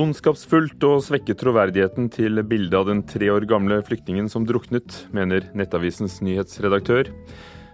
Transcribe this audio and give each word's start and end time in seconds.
Ondskapsfullt 0.00 0.80
å 0.86 0.94
svekke 1.04 1.34
troverdigheten 1.36 2.06
til 2.14 2.40
bildet 2.48 2.76
av 2.78 2.86
den 2.88 3.02
tre 3.04 3.26
år 3.28 3.44
gamle 3.44 3.82
flyktningen 3.84 4.30
som 4.32 4.46
druknet, 4.48 4.94
mener 5.12 5.50
Nettavisens 5.52 6.22
nyhetsredaktør. 6.24 7.10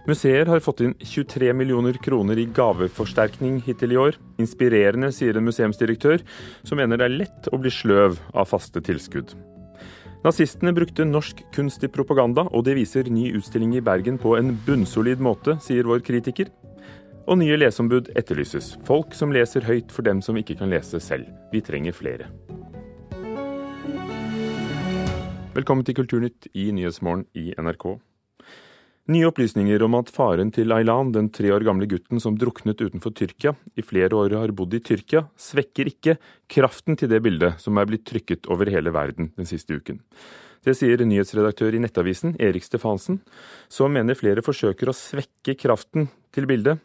Museer 0.09 0.49
har 0.51 0.63
fått 0.63 0.81
inn 0.83 0.95
23 0.99 1.53
millioner 1.55 1.95
kroner 2.03 2.41
i 2.41 2.47
gaveforsterkning 2.57 3.61
hittil 3.63 3.95
i 3.95 4.01
år. 4.01 4.19
Inspirerende, 4.43 5.13
sier 5.15 5.39
en 5.39 5.47
museumsdirektør, 5.47 6.25
som 6.67 6.81
mener 6.81 6.99
det 6.99 7.07
er 7.07 7.17
lett 7.21 7.51
å 7.53 7.61
bli 7.63 7.71
sløv 7.71 8.19
av 8.33 8.51
faste 8.51 8.83
tilskudd. 8.83 9.31
Nazistene 10.25 10.75
brukte 10.75 11.07
norsk 11.07 11.45
kunst 11.55 11.85
i 11.87 11.91
propaganda, 11.91 12.49
og 12.51 12.67
det 12.67 12.75
viser 12.75 13.07
ny 13.07 13.29
utstilling 13.39 13.77
i 13.77 13.85
Bergen 13.85 14.19
på 14.19 14.35
en 14.35 14.51
bunnsolid 14.67 15.23
måte, 15.23 15.61
sier 15.63 15.87
vår 15.87 16.03
kritiker. 16.03 16.51
Og 17.27 17.35
nye 17.41 17.57
leseombud 17.59 18.13
etterlyses. 18.15 18.77
Folk 18.87 19.11
som 19.11 19.33
leser 19.35 19.65
høyt 19.67 19.91
for 19.91 20.07
dem 20.07 20.21
som 20.23 20.37
ikke 20.39 20.55
kan 20.61 20.69
lese 20.71 21.01
selv. 21.03 21.27
Vi 21.51 21.59
trenger 21.59 21.91
flere. 21.91 22.29
Velkommen 25.57 25.83
til 25.83 25.97
Kulturnytt 25.97 26.47
i 26.55 26.69
Nyhetsmorgen 26.71 27.25
i 27.35 27.49
NRK. 27.59 27.97
Nye 29.11 29.27
opplysninger 29.27 29.83
om 29.83 29.97
at 29.99 30.11
faren 30.11 30.53
til 30.55 30.71
Aylan, 30.71 31.11
den 31.11 31.27
tre 31.35 31.51
år 31.51 31.65
gamle 31.67 31.89
gutten 31.91 32.23
som 32.23 32.37
druknet 32.39 32.79
utenfor 32.79 33.11
Tyrkia, 33.15 33.53
i 33.75 33.83
flere 33.83 34.15
år 34.15 34.37
har 34.39 34.55
bodd 34.55 34.77
i 34.79 34.81
Tyrkia, 34.83 35.25
svekker 35.35 35.91
ikke 35.91 36.15
kraften 36.51 36.95
til 36.99 37.11
det 37.11 37.19
bildet 37.27 37.59
som 37.63 37.75
er 37.79 37.91
blitt 37.91 38.07
trykket 38.07 38.47
over 38.51 38.71
hele 38.71 38.95
verden 38.95 39.33
den 39.35 39.51
siste 39.51 39.75
uken. 39.75 39.99
Det 40.63 40.77
sier 40.79 41.03
nyhetsredaktør 41.03 41.75
i 41.75 41.83
Nettavisen, 41.83 42.39
Erik 42.39 42.63
Stefansen, 42.63 43.19
som 43.67 43.91
mener 43.91 44.15
flere 44.19 44.43
forsøker 44.43 44.91
å 44.91 44.95
svekke 44.95 45.59
kraften 45.59 46.07
til 46.35 46.47
bildet 46.47 46.79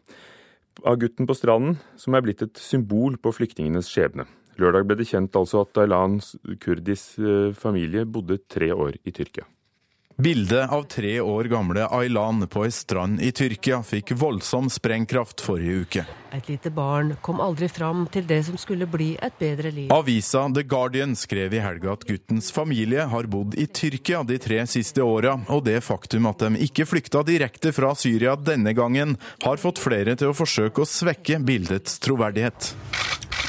av 0.85 0.99
gutten 1.03 1.29
på 1.29 1.37
stranden, 1.37 1.79
som 2.01 2.17
er 2.17 2.25
blitt 2.25 2.43
et 2.45 2.61
symbol 2.61 3.19
på 3.21 3.33
flyktningenes 3.37 3.91
skjebne. 3.93 4.27
Lørdag 4.61 4.89
ble 4.89 4.99
det 5.01 5.09
kjent 5.09 5.37
altså 5.39 5.65
at 5.65 5.81
Aylan 5.81 6.19
kurdis 6.61 7.13
eh, 7.21 7.53
familie 7.57 8.05
bodde 8.05 8.41
tre 8.53 8.73
år 8.75 8.99
i 9.05 9.15
Tyrkia. 9.15 9.47
Bildet 10.17 10.73
av 10.73 10.83
tre 10.83 11.21
år 11.21 11.45
gamle 11.45 11.87
Aylan 11.89 12.47
på 12.49 12.65
ei 12.67 12.73
strand 12.75 13.23
i 13.23 13.31
Tyrkia 13.33 13.81
fikk 13.87 14.13
voldsom 14.19 14.69
sprengkraft 14.71 15.41
forrige 15.41 15.85
uke. 15.85 16.05
Et 16.33 16.49
lite 16.49 16.71
barn 16.73 17.15
kom 17.25 17.41
aldri 17.45 17.69
fram 17.69 18.07
til 18.13 18.27
det 18.29 18.41
som 18.47 18.57
skulle 18.61 18.87
bli 18.89 19.11
et 19.21 19.37
bedre 19.41 19.73
liv. 19.73 19.93
Avisa 19.93 20.47
The 20.53 20.65
Guardian 20.69 21.17
skrev 21.17 21.57
i 21.57 21.61
helga 21.65 21.93
at 21.97 22.07
guttens 22.09 22.53
familie 22.53 23.05
har 23.09 23.29
bodd 23.29 23.57
i 23.61 23.67
Tyrkia 23.67 24.23
de 24.29 24.39
tre 24.41 24.63
siste 24.71 25.05
åra, 25.05 25.37
og 25.49 25.65
det 25.69 25.81
faktum 25.85 26.29
at 26.31 26.45
de 26.45 26.65
ikke 26.69 26.89
flykta 26.89 27.25
direkte 27.29 27.73
fra 27.77 27.95
Syria 27.99 28.37
denne 28.37 28.73
gangen, 28.77 29.17
har 29.45 29.61
fått 29.61 29.81
flere 29.83 30.17
til 30.17 30.33
å 30.33 30.37
forsøke 30.37 30.85
å 30.85 30.89
svekke 30.89 31.41
bildets 31.45 32.01
troverdighet. 32.05 32.73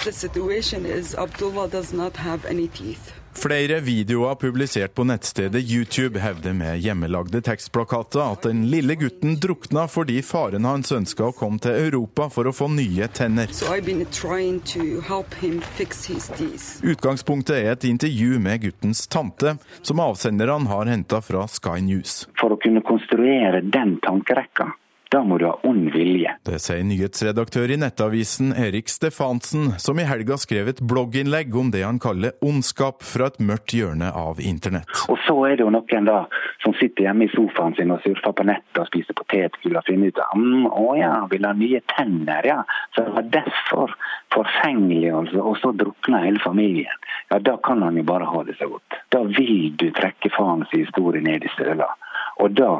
The 0.03 0.11
situation 0.11 0.85
is 0.85 1.15
Abdullah 1.15 1.69
does 1.69 1.93
not 1.93 2.17
have 2.17 2.45
any 2.45 2.67
teeth. 2.67 3.22
Flere 3.33 3.79
videoer 3.79 4.35
publisert 4.35 4.93
på 4.95 5.03
nettstedet 5.03 5.63
YouTube 5.71 6.19
hevder 6.19 6.53
med 6.53 6.79
hjemmelagde 6.79 7.41
tekstplakater 7.41 8.21
at 8.21 8.45
den 8.47 8.67
lille 8.71 8.95
gutten 8.95 9.35
drukna 9.41 9.87
fordi 9.91 10.21
faren 10.23 10.67
hans 10.69 10.93
ønska 10.95 11.25
å 11.27 11.35
komme 11.35 11.59
til 11.63 11.75
Europa 11.87 12.29
for 12.31 12.47
å 12.47 12.53
få 12.55 12.69
nye 12.71 13.09
tenner. 13.11 13.49
Utgangspunktet 16.93 17.55
er 17.57 17.71
et 17.73 17.89
intervju 17.89 18.39
med 18.39 18.61
guttens 18.67 19.07
tante, 19.07 19.57
som 19.81 20.03
avsenderne 20.03 20.69
har 20.69 20.93
henta 20.93 21.19
fra 21.25 21.47
Sky 21.49 21.81
News. 21.81 22.23
For 22.39 22.53
å 22.53 22.61
kunne 22.61 22.85
konstruere 22.85 23.65
den 23.65 23.97
tankerekka 24.05 24.71
da 25.13 25.21
må 25.23 25.37
du 25.37 25.45
ha 25.45 25.53
ond 25.69 25.91
vilje. 25.93 26.31
Det 26.47 26.57
sier 26.61 26.81
nyhetsredaktør 26.87 27.69
i 27.73 27.77
Nettavisen 27.77 28.53
Erik 28.57 28.89
Stefansen, 28.89 29.75
som 29.77 29.99
i 30.01 30.07
helga 30.09 30.39
skrev 30.41 30.71
et 30.71 30.81
blogginnlegg 30.81 31.53
om 31.59 31.69
det 31.73 31.83
han 31.85 31.99
kaller 32.01 32.33
ondskap 32.41 33.05
fra 33.05 33.29
et 33.29 33.37
mørkt 33.37 33.75
hjørne 33.77 34.09
av 34.09 34.41
internett. 34.41 34.89
Og 35.13 35.19
så 35.27 35.35
er 35.45 35.59
det 35.59 35.67
jo 35.67 35.73
noen 35.73 36.09
da 36.09 36.23
som 36.63 36.73
sitter 36.79 37.05
hjemme 37.05 37.27
i 37.27 37.33
sofaen 37.33 37.75
sin 37.77 37.93
og 37.93 38.01
surfer 38.05 38.33
på 38.33 38.47
nettet 38.49 38.81
og 38.81 38.89
spiser 38.89 39.17
potetgull 39.19 39.77
og 39.77 39.85
finner 39.85 40.09
ut 40.09 40.23
at 40.23 40.33
mm, 40.39 40.65
å 40.71 40.87
ja, 40.97 41.13
vil 41.29 41.45
ha 41.45 41.53
nye 41.61 41.83
tenner, 41.93 42.49
ja. 42.49 42.59
Så 42.95 43.05
det 43.05 43.15
var 43.19 43.29
derfor 43.37 43.95
forfengelig, 44.33 45.11
altså. 45.13 45.43
Og 45.43 45.61
så 45.61 45.75
drukna 45.77 46.23
hele 46.25 46.41
familien. 46.41 47.05
Ja, 47.29 47.37
da 47.37 47.59
kan 47.61 47.85
han 47.85 48.01
jo 48.01 48.07
bare 48.07 48.31
ha 48.33 48.43
det 48.47 48.57
så 48.57 48.71
godt. 48.71 48.97
Da 49.13 49.21
vil 49.29 49.75
du 49.77 49.91
trekke 49.93 50.33
farens 50.33 50.73
historie 50.73 51.21
ned 51.21 51.45
i 51.45 51.53
støla. 51.53 51.91
Og 52.41 52.57
da 52.57 52.73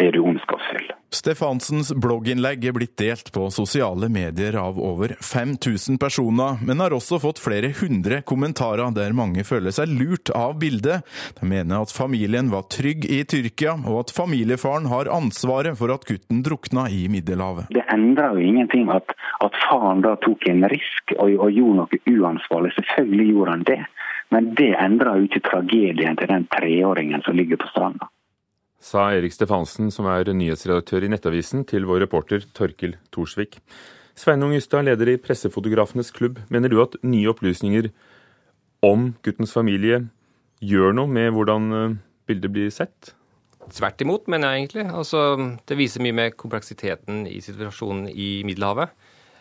er 0.00 0.12
du 0.12 0.22
ondskapsfull. 0.24 0.88
Stefansens 1.10 1.90
blogginnlegg 1.98 2.64
er 2.68 2.74
blitt 2.76 2.94
delt 3.00 3.32
på 3.34 3.48
sosiale 3.50 4.06
medier 4.12 4.54
av 4.60 4.78
over 4.78 5.16
5000 5.18 5.98
personer, 5.98 6.60
men 6.66 6.80
har 6.80 6.94
også 6.94 7.18
fått 7.22 7.42
flere 7.42 7.72
hundre 7.80 8.20
kommentarer 8.22 8.94
der 8.94 9.16
mange 9.16 9.42
føler 9.46 9.74
seg 9.74 9.90
lurt 9.90 10.30
av 10.38 10.54
bildet. 10.62 11.02
De 11.40 11.48
mener 11.50 11.82
at 11.82 11.94
familien 11.94 12.52
var 12.52 12.68
trygg 12.70 13.08
i 13.10 13.24
Tyrkia, 13.26 13.74
og 13.82 14.04
at 14.04 14.14
familiefaren 14.14 14.86
har 14.92 15.10
ansvaret 15.10 15.78
for 15.80 15.92
at 15.94 16.06
gutten 16.08 16.44
drukna 16.46 16.86
i 16.94 17.02
Middelhavet. 17.10 17.72
Det 17.74 17.84
endrer 17.90 18.38
jo 18.38 18.46
ingenting 18.52 18.86
at, 18.94 19.16
at 19.42 19.58
faren 19.66 20.04
da 20.06 20.14
tok 20.22 20.46
en 20.52 20.68
risk 20.70 21.16
og, 21.18 21.34
og 21.34 21.50
gjorde 21.50 21.82
noe 21.82 22.00
uansvarlig. 22.14 22.72
Selvfølgelig 22.78 23.28
gjorde 23.34 23.58
han 23.58 23.66
det, 23.66 23.82
men 24.30 24.54
det 24.54 24.70
endrer 24.78 25.18
jo 25.18 25.28
ikke 25.28 25.44
tragedien 25.50 26.22
til 26.22 26.30
den 26.30 26.46
treåringen 26.54 27.26
som 27.26 27.34
ligger 27.34 27.58
på 27.58 27.74
stranda 27.74 28.06
sa 28.80 29.10
Erik 29.12 29.34
Stefansen, 29.36 29.90
som 29.92 30.08
er 30.08 30.32
nyhetsredaktør 30.32 31.04
i 31.04 31.10
Nettavisen, 31.12 31.66
til 31.68 31.86
vår 31.88 32.06
reporter 32.06 32.46
Torkil 32.56 32.96
Thorsvik. 33.12 33.60
Sveinung 34.18 34.56
Ystad, 34.56 34.88
leder 34.88 35.12
i 35.12 35.20
Pressefotografenes 35.20 36.10
klubb. 36.16 36.40
Mener 36.52 36.72
du 36.72 36.80
at 36.82 36.96
nye 37.04 37.28
opplysninger 37.30 37.90
om 38.84 39.12
guttens 39.24 39.52
familie 39.54 40.02
gjør 40.64 40.96
noe 40.96 41.08
med 41.08 41.32
hvordan 41.36 41.72
eh, 41.76 41.96
bildet 42.28 42.52
blir 42.52 42.72
sett? 42.74 43.14
Tvert 43.70 44.02
imot, 44.02 44.26
mener 44.32 44.50
jeg 44.50 44.64
egentlig. 44.64 44.86
Altså, 44.88 45.22
det 45.68 45.78
viser 45.78 46.02
mye 46.04 46.16
med 46.16 46.36
kompleksiteten 46.40 47.26
i 47.30 47.38
situasjonen 47.44 48.08
i 48.10 48.40
Middelhavet. 48.48 48.96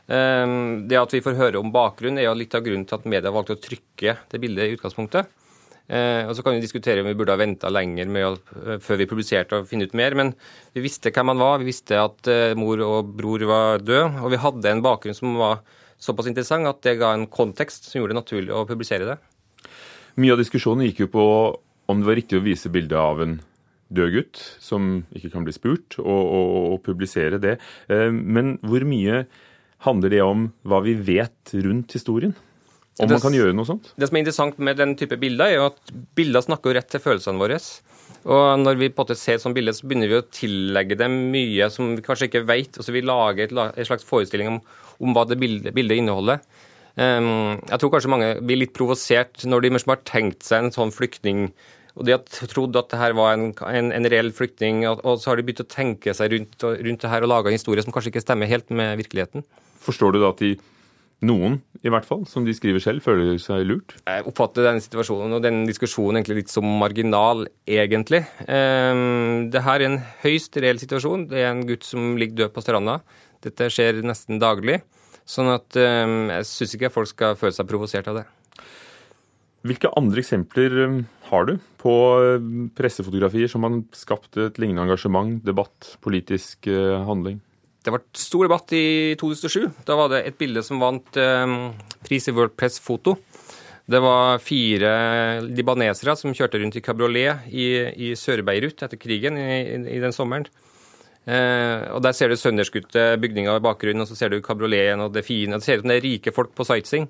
Ehm, 0.09 0.87
det 0.89 0.99
at 0.99 1.13
vi 1.13 1.21
får 1.23 1.37
høre 1.37 1.61
om 1.61 1.71
bakgrunnen, 1.73 2.19
er 2.21 2.29
jo 2.29 2.37
litt 2.37 2.55
av 2.57 2.65
grunnen 2.65 2.85
til 2.89 2.99
at 2.99 3.07
media 3.09 3.33
valgte 3.33 3.57
å 3.57 3.61
trykke 3.61 4.15
det 4.31 4.41
bildet 4.41 4.69
i 4.69 4.77
utgangspunktet. 4.77 5.29
Eh, 5.89 6.27
og 6.29 6.35
Så 6.37 6.43
kan 6.45 6.53
vi 6.53 6.61
diskutere 6.61 7.01
om 7.01 7.09
vi 7.09 7.17
burde 7.17 7.33
ha 7.33 7.39
venta 7.39 7.69
lenger 7.69 8.05
å, 8.05 8.33
eh, 8.37 8.77
før 8.77 9.01
vi 9.01 9.09
publiserte 9.09 9.57
og 9.57 9.67
finne 9.67 9.87
ut 9.89 9.93
mer. 9.93 10.13
Men 10.13 10.35
vi 10.73 10.81
visste 10.81 11.11
hvem 11.11 11.33
han 11.33 11.41
var, 11.41 11.57
vi 11.57 11.71
visste 11.71 11.97
at 11.97 12.27
eh, 12.27 12.53
mor 12.53 12.77
og 12.77 13.15
bror 13.17 13.39
var 13.39 13.79
død, 13.79 14.21
Og 14.21 14.29
vi 14.29 14.37
hadde 14.37 14.69
en 14.69 14.83
bakgrunn 14.83 15.15
som 15.15 15.35
var 15.35 15.61
såpass 15.99 16.27
interessant 16.27 16.67
at 16.67 16.81
det 16.81 16.99
ga 16.99 17.13
en 17.13 17.27
kontekst 17.27 17.89
som 17.89 17.99
gjorde 17.99 18.13
det 18.13 18.21
naturlig 18.21 18.53
å 18.53 18.67
publisere 18.67 19.05
det. 19.05 19.17
Mye 20.15 20.33
av 20.33 20.37
diskusjonen 20.37 20.85
gikk 20.85 21.07
jo 21.07 21.07
på 21.07 21.25
om 21.89 21.99
det 21.99 22.05
var 22.05 22.15
riktig 22.15 22.37
å 22.37 22.45
vise 22.45 22.69
bilde 22.69 22.95
av 22.95 23.21
en 23.21 23.39
død 23.89 24.13
gutt 24.13 24.37
som 24.61 25.03
ikke 25.15 25.31
kan 25.33 25.43
bli 25.43 25.51
spurt, 25.51 25.97
og, 25.97 26.05
og, 26.05 26.73
og 26.73 26.83
publisere 26.85 27.39
det. 27.41 27.57
Men 27.89 28.59
hvor 28.61 28.85
mye 28.85 29.23
handler 29.87 30.13
det 30.13 30.21
om 30.21 30.51
hva 30.61 30.83
vi 30.85 30.93
vet 30.93 31.55
rundt 31.55 31.95
historien? 31.97 32.35
Om 32.99 33.13
man 33.13 33.23
kan 33.23 33.35
gjøre 33.35 33.55
noe 33.55 33.67
sånt? 33.67 33.93
Det 33.95 34.09
som 34.09 34.17
er 34.17 34.25
interessant 34.25 34.59
med 34.59 34.79
den 34.79 34.95
type 34.99 35.15
bilder, 35.19 35.47
er 35.47 35.57
jo 35.57 35.69
at 35.69 35.93
bilder 36.17 36.43
snakker 36.43 36.75
rett 36.75 36.89
til 36.91 37.03
følelsene 37.03 37.39
våre. 37.39 37.59
Og 38.27 38.45
når 38.59 38.79
vi 38.81 38.89
på 38.91 38.99
en 38.99 39.05
måte 39.05 39.17
ser 39.19 39.37
et 39.37 39.43
sånt 39.43 39.55
bilde, 39.55 39.73
så 39.75 39.87
begynner 39.87 40.11
vi 40.11 40.19
å 40.19 40.27
tillegge 40.35 40.97
dem 40.99 41.15
mye 41.33 41.69
som 41.71 41.93
vi 41.95 42.03
kanskje 42.03 42.27
ikke 42.27 42.43
vet. 42.49 42.75
Og 42.75 42.85
så 42.85 42.95
vi 42.95 43.05
lager 43.05 43.47
et, 43.47 43.87
slags 43.87 44.07
forestilling 44.07 44.51
om, 44.51 44.59
om 44.99 45.15
hva 45.15 45.23
det 45.29 45.39
bildet, 45.39 45.71
bildet 45.75 46.01
inneholder. 46.01 46.43
Um, 46.99 47.59
jeg 47.69 47.79
tror 47.79 47.93
kanskje 47.93 48.11
mange 48.11 48.31
blir 48.43 48.59
litt 48.59 48.75
provosert 48.75 49.45
når 49.47 49.63
de 49.63 49.75
har 49.77 50.01
tenkt 50.03 50.43
seg 50.43 50.65
en 50.65 50.73
sånn 50.75 50.91
flyktning 50.91 51.47
og 51.99 52.05
de 52.07 52.13
har 52.15 52.47
trodd 52.47 52.77
at 52.79 52.91
det 52.93 52.99
her 53.01 53.13
var 53.17 53.35
en, 53.35 53.49
en, 53.67 53.89
en 53.91 54.07
reell 54.11 54.29
flyktning, 54.35 54.85
og, 54.87 55.01
og, 55.03 55.19
så 55.19 55.31
har 55.31 55.39
de 55.39 55.43
begynt 55.43 55.65
å 55.65 55.67
tenke 55.67 56.13
seg 56.15 56.31
rundt, 56.31 56.55
rundt 56.63 57.01
det 57.03 57.11
her 57.11 57.25
og 57.25 57.31
laga 57.31 57.51
en 57.51 57.57
historie 57.57 57.83
som 57.83 57.91
kanskje 57.91 58.13
ikke 58.13 58.23
stemmer 58.23 58.47
helt 58.47 58.71
med 58.71 58.93
virkeligheten. 59.01 59.43
Forstår 59.83 60.15
du 60.15 60.21
da 60.21 60.29
at 60.31 60.39
de 60.39 60.53
noen, 61.25 61.59
i 61.83 61.91
hvert 61.91 62.07
fall, 62.07 62.23
som 62.27 62.45
de 62.47 62.53
skriver 62.55 62.81
selv, 62.83 63.03
føler 63.03 63.37
seg 63.41 63.65
lurt? 63.67 63.95
Jeg 64.07 64.25
oppfatter 64.29 64.65
denne 64.67 64.83
situasjonen 64.83 65.35
og 65.35 65.43
denne 65.43 65.67
diskusjonen 65.67 66.19
egentlig 66.19 66.41
litt 66.41 66.53
som 66.53 66.67
marginal, 66.79 67.45
egentlig. 67.67 68.23
Ehm, 68.47 69.49
det 69.51 69.63
her 69.65 69.81
er 69.81 69.87
en 69.89 69.99
høyst 70.23 70.59
reell 70.59 70.79
situasjon. 70.81 71.27
Det 71.31 71.43
er 71.43 71.51
en 71.51 71.65
gutt 71.67 71.87
som 71.87 72.15
ligger 72.19 72.45
død 72.45 72.55
på 72.55 72.63
stranda. 72.63 72.99
Dette 73.43 73.69
skjer 73.71 74.01
nesten 74.03 74.41
daglig. 74.41 74.81
Sånn 75.29 75.51
at 75.53 75.77
ehm, 75.79 76.31
jeg 76.33 76.49
syns 76.51 76.75
ikke 76.77 76.93
folk 76.93 77.11
skal 77.11 77.39
føle 77.39 77.55
seg 77.55 77.69
provosert 77.69 78.11
av 78.11 78.21
det. 78.21 78.27
Hvilke 79.67 79.91
andre 79.99 80.23
eksempler 80.23 80.79
ehm, 80.85 81.01
har 81.29 81.49
du 81.49 81.57
på 81.79 81.93
pressefotografier 82.75 83.51
som 83.51 83.67
har 83.67 83.75
skapt 83.95 84.39
et 84.39 84.59
lignende 84.59 84.87
engasjement, 84.87 85.39
debatt, 85.45 85.93
politisk 86.03 86.67
eh, 86.71 86.95
handling? 87.07 87.39
Det 87.79 87.93
ble 87.93 88.01
stor 88.19 88.45
debatt 88.45 88.73
i 88.75 89.15
2007. 89.19 89.69
Da 89.87 89.95
var 89.95 90.11
det 90.11 90.25
et 90.27 90.39
bilde 90.39 90.63
som 90.65 90.81
vant 90.81 91.19
eh, 91.19 91.53
pris 92.05 92.27
i 92.27 92.35
World 92.35 92.57
Press 92.59 92.79
Foto. 92.83 93.15
Det 93.89 93.99
var 94.03 94.41
fire 94.43 94.89
libanesere 95.47 96.13
som 96.19 96.33
kjørte 96.35 96.59
rundt 96.61 96.77
i 96.77 96.83
kabriolet 96.85 97.47
i, 97.49 97.69
i 98.09 98.09
Sør-Beirut 98.17 98.83
etter 98.85 98.99
krigen 99.01 99.39
i, 99.39 99.63
i, 99.95 100.01
den 100.03 100.13
sommeren. 100.13 100.45
Eh, 101.25 101.87
og 101.95 102.03
Der 102.05 102.13
ser 102.13 102.29
du 102.29 102.37
sønderskutte 102.37 103.15
bygninger 103.21 103.57
i 103.57 103.63
bakgrunnen, 103.65 104.03
og 104.03 104.11
så 104.11 104.17
ser 104.19 104.29
du 104.29 104.43
kabrioleten 104.45 105.01
og 105.01 105.15
det 105.15 105.25
fine. 105.25 105.57
Det 105.57 105.65
ser 105.65 105.79
ut 105.79 105.87
som 105.87 105.93
det 105.93 105.97
er 105.97 106.05
rike 106.05 106.33
folk 106.35 106.51
på 106.53 106.67
sightseeing. 106.69 107.07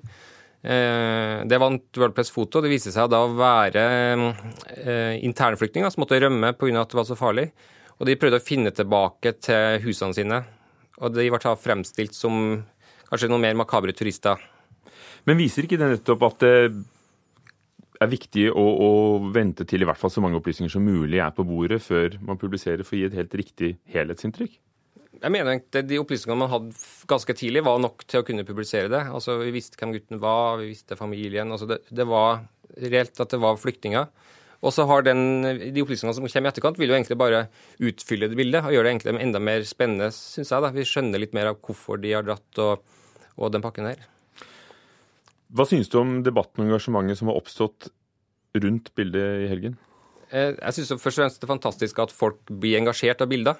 Eh, 0.62 1.42
det 1.50 1.60
vant 1.60 2.00
World 2.00 2.16
Press 2.16 2.32
Foto. 2.32 2.62
Det 2.64 2.72
viste 2.72 2.94
seg 2.94 3.10
da 3.12 3.26
å 3.26 3.34
være 3.36 3.84
eh, 4.80 5.18
internflyktninger 5.26 5.92
som 5.92 6.06
måtte 6.06 6.22
rømme 6.22 6.54
pga. 6.56 6.80
at 6.80 6.94
det 6.94 7.00
var 7.02 7.10
så 7.10 7.18
farlig. 7.18 7.50
Og 8.00 8.08
de 8.08 8.16
prøvde 8.16 8.40
å 8.40 8.46
finne 8.46 8.72
tilbake 8.72 9.34
til 9.44 9.84
husene 9.84 10.16
sine. 10.16 10.40
Og 11.00 11.14
de 11.16 11.26
ble 11.32 11.56
fremstilt 11.56 12.16
som 12.16 12.62
kanskje 13.10 13.30
noen 13.30 13.44
mer 13.44 13.58
makabre 13.58 13.94
turister. 13.96 14.40
Men 15.28 15.40
viser 15.40 15.66
ikke 15.66 15.78
det 15.80 15.90
nettopp 15.94 16.24
at 16.28 16.42
det 16.44 16.54
er 18.00 18.08
viktig 18.08 18.46
å, 18.56 18.62
å, 18.64 18.90
vente 19.34 19.66
til 19.68 19.84
i 19.84 19.88
hvert 19.88 20.00
fall 20.00 20.12
så 20.12 20.22
mange 20.24 20.38
opplysninger 20.38 20.72
som 20.72 20.84
mulig 20.84 21.20
er 21.20 21.34
på 21.36 21.44
bordet 21.44 21.82
før 21.84 22.16
man 22.24 22.40
publiserer, 22.40 22.84
for 22.86 22.96
å 22.96 23.00
gi 23.00 23.08
et 23.10 23.16
helt 23.18 23.36
riktig 23.36 23.74
helhetsinntrykk? 23.92 24.54
Jeg 25.20 25.34
mener 25.34 25.58
at 25.58 25.76
De 25.84 25.98
opplysningene 26.00 26.40
man 26.40 26.52
hadde 26.52 26.78
ganske 27.10 27.34
tidlig, 27.36 27.64
var 27.66 27.80
nok 27.82 28.06
til 28.08 28.22
å 28.22 28.24
kunne 28.24 28.46
publisere 28.48 28.88
det. 28.88 29.02
Altså, 29.12 29.36
Vi 29.42 29.52
visste 29.52 29.76
hvem 29.76 29.92
gutten 29.98 30.22
var, 30.22 30.56
vi 30.62 30.70
visste 30.70 30.96
familien. 30.96 31.52
Altså, 31.52 31.68
det, 31.68 31.82
det 31.92 32.06
var 32.08 32.40
reelt 32.80 33.20
at 33.20 33.34
det 33.34 33.42
var 33.42 33.60
flyktninger. 33.60 34.08
Og 34.60 34.74
så 34.76 34.84
har 34.84 35.04
den, 35.06 35.20
De 35.72 35.82
opplysningene 35.82 36.16
som 36.16 36.26
kommer 36.26 36.50
i 36.50 36.52
etterkant, 36.52 36.78
vil 36.78 36.92
jo 36.92 36.96
egentlig 36.98 37.16
bare 37.20 37.46
utfylle 37.80 38.28
det 38.28 38.36
bildet 38.36 38.66
og 38.66 38.74
gjøre 38.74 38.88
det 38.88 38.92
egentlig 38.94 39.22
enda 39.24 39.40
mer 39.40 39.64
spennende, 39.68 40.10
syns 40.12 40.52
jeg. 40.52 40.64
da. 40.64 40.72
Vi 40.74 40.88
skjønner 40.88 41.22
litt 41.22 41.36
mer 41.36 41.52
av 41.52 41.60
hvorfor 41.64 42.00
de 42.00 42.12
har 42.12 42.26
dratt 42.26 42.60
og, 42.60 42.84
og 43.40 43.54
den 43.54 43.64
pakken 43.64 43.88
her. 43.88 44.02
Hva 45.50 45.64
synes 45.66 45.88
du 45.90 45.96
om 45.98 46.20
debatten 46.22 46.62
og 46.62 46.68
engasjementet 46.68 47.18
som 47.18 47.30
har 47.32 47.40
oppstått 47.40 47.88
rundt 48.60 48.92
bildet 48.98 49.46
i 49.46 49.48
helgen? 49.50 49.78
Eh, 50.30 50.52
jeg 50.54 50.76
synes 50.76 51.00
først 51.02 51.16
og 51.16 51.22
fremst 51.24 51.40
det 51.40 51.48
er 51.48 51.54
fantastisk 51.54 52.02
at 52.04 52.12
folk 52.14 52.52
blir 52.52 52.78
engasjert 52.78 53.24
av 53.24 53.32
bilder. 53.32 53.58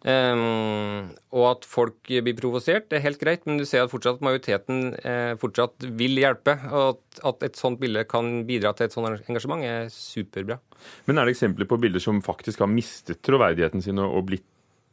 Um, 0.00 1.10
og 1.36 1.44
at 1.50 1.66
folk 1.68 1.98
blir 2.08 2.36
provosert, 2.38 2.86
det 2.88 2.98
er 2.98 3.04
helt 3.04 3.20
greit, 3.20 3.42
men 3.44 3.60
du 3.60 3.66
ser 3.68 3.84
at 3.84 3.92
fortsatt 3.92 4.22
majoriteten 4.24 4.94
eh, 4.96 5.34
fortsatt 5.40 5.84
vil 5.98 6.16
hjelpe. 6.22 6.56
Og 6.70 6.94
at, 6.94 7.20
at, 7.32 7.44
et 7.50 7.60
sånt 7.60 7.80
bilde 7.82 8.06
kan 8.08 8.46
bidra 8.48 8.72
til 8.76 8.88
et 8.88 8.96
sånt 8.96 9.28
engasjement, 9.28 9.66
er 9.66 9.92
superbra. 9.92 10.56
Men 11.04 11.20
er 11.20 11.28
det 11.28 11.36
eksempler 11.36 11.68
på 11.68 11.80
bilder 11.82 12.00
som 12.00 12.22
faktisk 12.24 12.64
har 12.64 12.72
mistet 12.72 13.20
troverdigheten 13.26 13.84
sin 13.84 14.00
og 14.00 14.24
blitt 14.30 14.48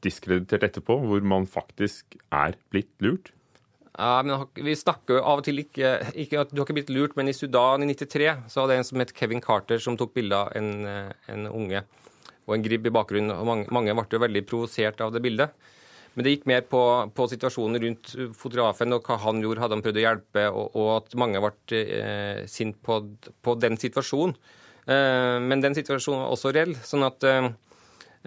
diskreditert 0.05 0.67
etterpå, 0.67 0.99
hvor 1.07 1.23
man 1.25 1.47
faktisk 1.49 2.19
er 2.29 2.59
blitt 2.73 2.91
lurt? 3.03 3.31
Ja, 3.97 4.21
men 4.21 4.45
Vi 4.53 4.75
snakker 4.77 5.17
jo 5.17 5.23
av 5.25 5.39
og 5.41 5.45
til 5.47 5.63
ikke, 5.63 5.95
ikke 6.13 6.43
at 6.43 6.51
Du 6.51 6.59
har 6.59 6.67
ikke 6.67 6.77
blitt 6.77 6.93
lurt, 6.93 7.15
men 7.17 7.31
i 7.31 7.33
Sudan 7.33 7.81
i 7.81 7.89
93 7.89 8.27
så 8.51 8.61
var 8.61 8.69
det 8.69 8.77
en 8.77 8.85
som 8.91 9.01
het 9.01 9.13
Kevin 9.17 9.41
Carter, 9.41 9.81
som 9.81 9.97
tok 9.97 10.13
bilde 10.13 10.37
av 10.37 10.51
en, 10.55 10.85
eh, 10.85 11.13
en, 11.33 11.47
unge 11.47 11.81
og 12.47 12.55
en 12.55 12.63
gribb 12.63 12.87
i 12.87 12.93
bakgrunnen. 12.95 13.33
og 13.35 13.45
Mange, 13.47 13.67
mange 13.75 13.95
ble 13.97 14.17
jo 14.17 14.23
veldig 14.23 14.43
provosert 14.47 15.03
av 15.03 15.11
det 15.13 15.21
bildet. 15.23 15.53
Men 16.17 16.25
det 16.25 16.31
gikk 16.33 16.47
mer 16.49 16.63
på, 16.65 16.81
på, 17.13 17.27
situasjonen 17.29 17.77
rundt 17.83 18.13
fotografen 18.39 18.95
og 18.95 19.05
hva 19.05 19.19
han 19.21 19.41
gjorde, 19.43 19.61
hadde 19.61 19.77
han 19.77 19.83
prøvd 19.85 19.99
å 19.99 20.01
hjelpe, 20.01 20.45
og, 20.49 20.79
og 20.79 20.87
at 20.95 21.13
mange 21.21 21.41
ble 21.43 21.81
eh, 21.83 22.39
sint 22.49 22.79
på, 22.81 23.03
på, 23.45 23.53
den 23.61 23.77
situasjonen. 23.77 24.33
Eh, 24.89 25.35
men 25.43 25.61
den 25.61 25.77
situasjonen 25.77 26.23
var 26.23 26.33
også 26.33 26.55
reell. 26.57 26.73
sånn 26.81 27.05
at 27.05 27.27
eh, 27.27 27.51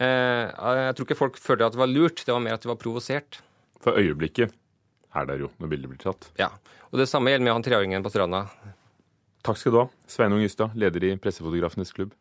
eh 0.07 0.45
jeg 0.87 0.95
tror 0.95 1.09
ikke 1.09 1.19
folk 1.19 1.41
følte 1.43 1.67
at 1.67 1.75
det 1.75 1.83
var 1.83 1.91
lurt, 1.91 2.23
det 2.23 2.37
var 2.37 2.45
mer 2.45 2.61
at 2.61 2.63
de 2.63 2.71
var 2.71 2.79
provosert. 2.79 3.41
For 3.83 3.99
øyeblikket 3.99 4.55
er 5.19 5.27
der 5.27 5.43
jo 5.43 5.51
når 5.59 5.75
bildet 5.75 5.91
blir 5.91 6.05
tatt. 6.05 6.31
Ja, 6.39 6.53
og 6.93 7.03
Det 7.03 7.11
samme 7.11 7.35
gjelder 7.35 7.49
med 7.49 7.57
han 7.59 7.67
treåringen 7.67 8.07
på 8.07 8.15
stranda. 8.15 8.45
Takk 9.43 9.59
skal 9.59 9.75
du 9.75 9.83
ha, 9.83 9.87
Sveinung 10.07 10.47
Ystad, 10.47 10.79
leder 10.79 11.11
i 11.11 11.17
Pressefotografenes 11.19 11.91
klubb. 11.97 12.15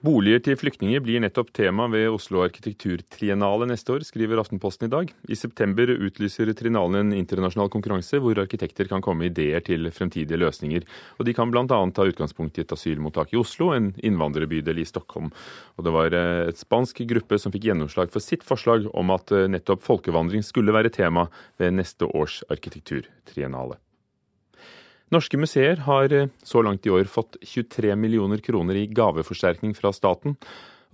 Boliger 0.00 0.40
til 0.40 0.56
flyktninger 0.56 1.02
blir 1.04 1.20
nettopp 1.20 1.50
tema 1.52 1.84
ved 1.92 2.06
Oslo 2.08 2.40
arkitekturtriennale 2.46 3.66
neste 3.68 3.92
år, 3.92 4.04
skriver 4.08 4.40
Aftenposten 4.40 4.86
i 4.86 4.92
dag. 4.94 5.10
I 5.28 5.36
september 5.36 5.92
utlyser 5.92 6.48
triennalen 6.56 6.96
en 7.02 7.18
internasjonal 7.18 7.68
konkurranse 7.68 8.16
hvor 8.24 8.40
arkitekter 8.40 8.88
kan 8.88 9.04
komme 9.04 9.26
med 9.26 9.34
ideer 9.34 9.60
til 9.66 9.90
fremtidige 9.92 10.40
løsninger. 10.40 10.86
Og 11.20 11.28
De 11.28 11.34
kan 11.36 11.52
bl.a. 11.52 11.66
ta 11.68 12.08
utgangspunkt 12.08 12.56
i 12.56 12.64
et 12.64 12.72
asylmottak 12.72 13.34
i 13.34 13.40
Oslo, 13.42 13.74
en 13.76 13.92
innvandrerbydel 14.00 14.80
i 14.80 14.88
Stockholm. 14.88 15.28
Og 15.76 15.84
Det 15.84 15.92
var 15.98 16.16
eh, 16.16 16.48
et 16.48 16.64
spansk 16.64 17.04
gruppe 17.12 17.36
som 17.36 17.52
fikk 17.52 17.68
gjennomslag 17.68 18.08
for 18.08 18.24
sitt 18.24 18.48
forslag 18.48 18.88
om 18.96 19.12
at 19.12 19.36
eh, 19.36 19.50
nettopp 19.52 19.84
folkevandring 19.84 20.40
skulle 20.40 20.72
være 20.72 20.96
tema 20.96 21.28
ved 21.60 21.76
neste 21.76 22.08
års 22.08 22.40
arkitekturtriennale. 22.48 23.76
Norske 25.10 25.38
museer 25.42 25.82
har 25.86 26.12
eh, 26.14 26.28
så 26.46 26.62
langt 26.62 26.86
i 26.86 26.92
år 26.94 27.08
fått 27.10 27.38
23 27.42 27.96
millioner 27.98 28.38
kroner 28.38 28.78
i 28.78 28.86
gaveforsterkning 28.86 29.74
fra 29.74 29.90
staten. 29.94 30.36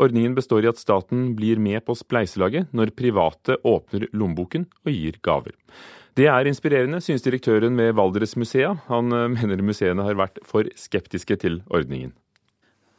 Ordningen 0.01 0.35
består 0.37 0.65
i 0.65 0.71
at 0.71 0.81
staten 0.81 1.35
blir 1.37 1.61
med 1.61 1.85
på 1.85 1.97
spleiselaget 1.97 2.73
når 2.77 2.95
private 2.97 3.59
åpner 3.65 4.09
lommeboken 4.17 4.67
og 4.85 4.93
gir 4.93 5.21
gaver. 5.25 5.57
Det 6.17 6.31
er 6.33 6.49
inspirerende, 6.49 7.03
synes 7.05 7.25
direktøren 7.25 7.77
ved 7.77 7.93
Valdresmusea. 7.97 8.73
Han 8.89 9.13
eh, 9.13 9.27
mener 9.37 9.65
museene 9.65 10.07
har 10.07 10.17
vært 10.17 10.41
for 10.49 10.69
skeptiske 10.81 11.37
til 11.43 11.61
ordningen. 11.69 12.15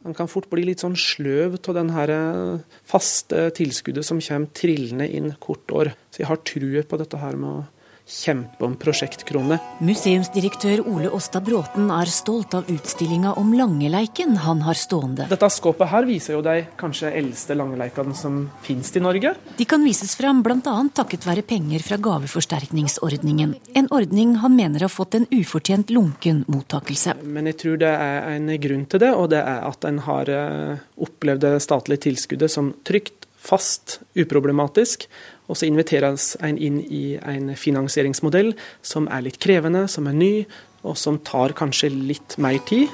Man 0.06 0.14
kan 0.14 0.30
fort 0.30 0.46
bli 0.52 0.62
litt 0.62 0.84
sånn 0.84 0.94
sløv 0.94 1.56
av 1.58 1.74
den 1.80 1.90
eh, 1.98 2.78
faste 2.86 3.48
tilskuddet 3.58 4.06
som 4.06 4.22
kommer 4.22 4.54
trillende 4.54 5.10
inn 5.10 5.32
hvert 5.34 5.74
år. 5.74 5.92
Så 6.14 6.22
jeg 6.22 6.30
har 6.30 6.46
trua 6.46 6.84
på 6.86 7.02
dette 7.02 7.18
her 7.18 7.34
med 7.34 7.50
å 7.50 7.66
kjempe 8.08 8.64
om 8.64 8.74
prosjektkronene. 8.80 9.58
Museumsdirektør 9.84 10.82
Ole 10.88 11.10
Åsta 11.14 11.40
Bråten 11.44 11.90
er 11.92 12.10
stolt 12.10 12.56
av 12.56 12.68
utstillinga 12.72 13.34
om 13.40 13.52
Langeleiken 13.56 14.38
han 14.44 14.62
har 14.64 14.78
stående. 14.78 15.28
Dette 15.28 15.50
skåpet 15.52 15.92
her 15.92 16.08
viser 16.08 16.38
jo 16.38 16.42
de 16.44 16.62
kanskje 16.80 17.12
eldste 17.20 17.56
langeleikene 17.58 18.16
som 18.16 18.40
finnes 18.64 18.90
i 18.96 19.04
Norge. 19.04 19.34
De 19.58 19.68
kan 19.68 19.84
vises 19.84 20.16
fram 20.18 20.42
bl.a. 20.46 20.76
takket 20.96 21.28
være 21.28 21.44
penger 21.46 21.84
fra 21.84 22.00
gaveforsterkningsordningen. 22.08 23.54
En 23.78 23.90
ordning 23.94 24.38
han 24.42 24.56
mener 24.56 24.86
har 24.86 24.92
fått 24.92 25.18
en 25.18 25.28
ufortjent 25.30 25.92
lunken 25.92 26.44
mottakelse. 26.48 27.18
Men 27.22 27.50
jeg 27.52 27.60
tror 27.62 27.80
det 27.84 27.92
er 27.92 28.28
en 28.34 28.52
grunn 28.62 28.88
til 28.88 29.04
det, 29.04 29.12
og 29.14 29.30
det 29.34 29.44
er 29.44 29.64
at 29.68 29.84
en 29.88 30.02
har 30.08 30.32
eh, 30.32 30.84
opplevd 30.96 31.44
det 31.44 31.54
statlige 31.64 32.08
tilskuddet 32.08 32.52
som 32.52 32.72
trygt, 32.88 33.27
fast, 33.48 34.00
uproblematisk 34.18 35.08
og 35.48 35.56
så 35.56 35.68
inviteres 35.68 36.34
en 36.44 36.58
inn 36.60 36.82
i 36.84 37.16
en 37.16 37.54
finansieringsmodell 37.56 38.52
som 38.84 39.08
er 39.08 39.24
litt 39.24 39.40
krevende, 39.42 39.86
som 39.88 40.08
er 40.10 40.16
ny, 40.16 40.34
og 40.84 40.98
som 41.00 41.18
tar 41.24 41.56
kanskje 41.58 41.90
litt 41.90 42.36
mer 42.38 42.60
tid. 42.68 42.92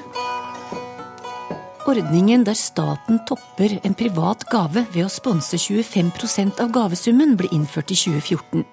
Ordningen 1.85 2.41
der 2.47 2.57
staten 2.57 3.19
topper 3.29 3.75
en 3.85 3.93
privat 3.93 4.47
gave 4.49 4.87
ved 4.95 5.03
å 5.05 5.11
sponse 5.11 5.59
25% 5.61 6.57
av 6.63 6.71
gavesummen, 6.73 7.35
ble 7.37 7.51
innført 7.53 7.93
i 7.93 7.97
2014. 7.99 8.63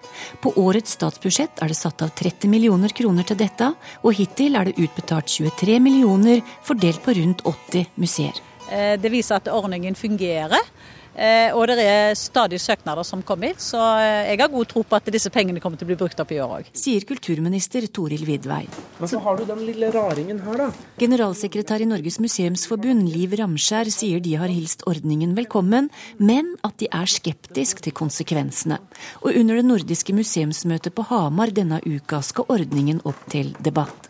På 0.40 0.54
årets 0.62 0.95
statsbudsjett 0.97 1.61
er 1.61 1.75
det 1.75 1.76
satt 1.76 2.07
av 2.07 2.14
30 2.16 2.49
millioner 2.49 2.95
kroner 2.97 3.28
til 3.28 3.37
dette, 3.42 3.68
og 4.00 4.16
hittil 4.16 4.57
er 4.57 4.71
det 4.71 4.78
utbetalt 4.80 5.28
23 5.28 5.76
millioner, 5.85 6.40
fordelt 6.64 7.04
på 7.04 7.18
rundt 7.21 7.45
80 7.45 7.92
museer. 8.00 8.40
Eh, 8.73 8.97
det 8.97 9.12
viser 9.12 9.42
at 9.42 9.52
ordningen 9.52 9.99
fungerer. 9.99 10.73
Eh, 11.12 11.52
og 11.52 11.66
det 11.69 11.85
er 11.85 12.14
stadig 12.16 12.61
søknader 12.62 13.04
som 13.04 13.23
kommer, 13.26 13.52
så 13.61 13.81
eh, 14.00 14.33
jeg 14.33 14.40
har 14.40 14.52
god 14.52 14.69
tro 14.71 14.83
på 14.87 14.97
at 14.97 15.11
disse 15.12 15.33
pengene 15.33 15.61
kommer 15.61 15.81
til 15.81 15.87
å 15.87 15.90
bli 15.90 15.99
brukt 16.00 16.21
opp 16.23 16.33
i 16.33 16.40
år 16.40 16.54
òg. 16.59 16.71
Sier 16.78 17.04
kulturminister 17.09 17.85
Toril 17.92 18.25
Vidvei. 18.28 18.62
Men 19.00 19.11
så 19.11 19.21
har 19.25 19.37
du 19.37 19.45
den 19.49 19.64
lille 19.66 19.90
raringen 19.92 20.40
her, 20.47 20.64
da. 20.64 20.69
Generalsekretær 21.02 21.85
i 21.85 21.88
Norges 21.90 22.16
museumsforbund, 22.23 23.11
Liv 23.12 23.37
Ramskjær, 23.40 23.92
sier 23.92 24.23
de 24.25 24.37
har 24.40 24.52
hilst 24.52 24.87
ordningen 24.88 25.37
velkommen, 25.37 25.90
men 26.16 26.54
at 26.64 26.78
de 26.81 26.88
er 26.88 27.11
skeptisk 27.11 27.85
til 27.85 27.97
konsekvensene. 27.97 28.81
Og 29.23 29.37
under 29.37 29.61
det 29.61 29.66
nordiske 29.69 30.16
museumsmøtet 30.16 30.97
på 30.97 31.04
Hamar 31.11 31.52
denne 31.52 31.83
uka 31.85 32.23
skal 32.25 32.49
ordningen 32.52 33.02
opp 33.09 33.21
til 33.33 33.52
debatt. 33.61 34.09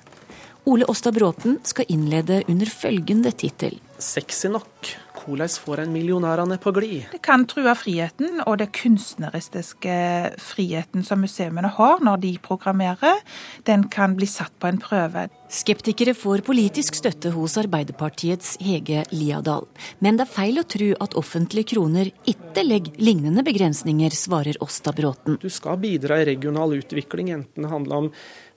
Ole 0.70 0.86
Åsta 0.86 1.10
Bråten 1.10 1.56
skal 1.66 1.88
innlede 1.90 2.44
under 2.46 2.70
følgende 2.70 3.32
tittel. 3.34 3.80
Sexy 4.02 4.50
nok 4.52 4.92
hvordan 5.22 5.48
får 5.64 5.82
en 5.82 5.92
millionærene 5.94 6.56
på 6.58 6.72
glid? 6.74 7.04
Det 7.12 7.20
kan 7.22 7.44
true 7.46 7.74
friheten 7.78 8.40
og 8.46 8.58
det 8.58 8.70
kunstneristiske 8.74 9.94
friheten 10.42 11.04
som 11.06 11.22
museene 11.22 11.70
har 11.76 12.02
når 12.02 12.22
de 12.24 12.32
programmerer. 12.42 13.20
Den 13.68 13.86
kan 13.92 14.16
bli 14.18 14.26
satt 14.26 14.54
på 14.58 14.70
en 14.70 14.80
prøve. 14.82 15.28
Skeptikere 15.52 16.14
får 16.16 16.42
politisk 16.46 16.96
støtte 16.96 17.30
hos 17.34 17.58
Arbeiderpartiets 17.60 18.56
Hege 18.64 19.04
Liadal. 19.12 19.66
Men 20.00 20.18
det 20.18 20.26
er 20.26 20.34
feil 20.34 20.62
å 20.62 20.66
tro 20.66 20.92
at 21.04 21.16
offentlige 21.18 21.74
kroner 21.74 22.10
ikke 22.24 22.64
legger 22.64 22.96
lignende 22.98 23.44
begrensninger, 23.44 24.10
svarer 24.16 24.58
Åsta 24.64 24.94
Bråten. 24.96 25.38
Du 25.42 25.50
skal 25.52 25.78
bidra 25.82 26.22
i 26.22 26.28
regional 26.32 26.72
utvikling, 26.78 27.34
enten 27.36 27.68
det 27.68 27.72
handler 27.72 28.06
om 28.06 28.10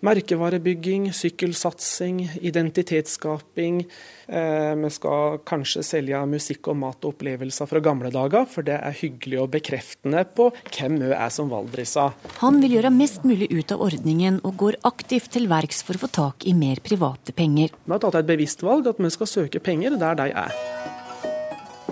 merkevarebygging, 0.05 1.09
sykkelsatsing, 1.13 2.21
identitetsskaping. 2.45 3.81
Eh, 4.27 4.73
vi 4.81 4.89
skal 4.93 5.39
kanskje 5.45 5.83
selge 5.85 6.21
musikk 6.29 6.69
og 6.71 6.79
mat 6.81 7.05
og 7.05 7.13
opplevelser 7.13 7.69
fra 7.69 7.81
gamle 7.83 8.11
dager, 8.13 8.47
for 8.49 8.65
det 8.65 8.77
er 8.79 8.97
hyggelig 9.01 9.41
og 9.43 9.51
bekreftende 9.57 10.25
på 10.37 10.49
hvem 10.71 10.99
vi 11.03 11.11
er 11.13 11.33
som 11.33 11.51
valdrisa. 11.53 12.09
Han 12.41 12.61
vil 12.63 12.77
gjøre 12.77 12.93
mest 12.95 13.25
mulig 13.27 13.51
ut 13.53 13.75
av 13.75 13.85
ordningen, 13.85 14.41
og 14.45 14.57
går 14.61 14.79
aktivt 14.87 15.31
til 15.35 15.49
verks 15.51 15.83
for 15.85 15.97
å 15.97 16.05
få 16.05 16.11
tak 16.21 16.45
i 16.49 16.55
mer 16.57 16.81
private 16.85 17.35
penger. 17.35 17.73
Vi 17.85 17.95
har 17.95 18.03
tatt 18.03 18.19
et 18.21 18.29
bevisst 18.29 18.65
valg 18.65 18.89
at 18.89 19.01
vi 19.01 19.13
skal 19.13 19.31
søke 19.31 19.63
penger 19.63 19.97
der 20.01 20.21
de 20.21 20.29
er. 20.45 20.94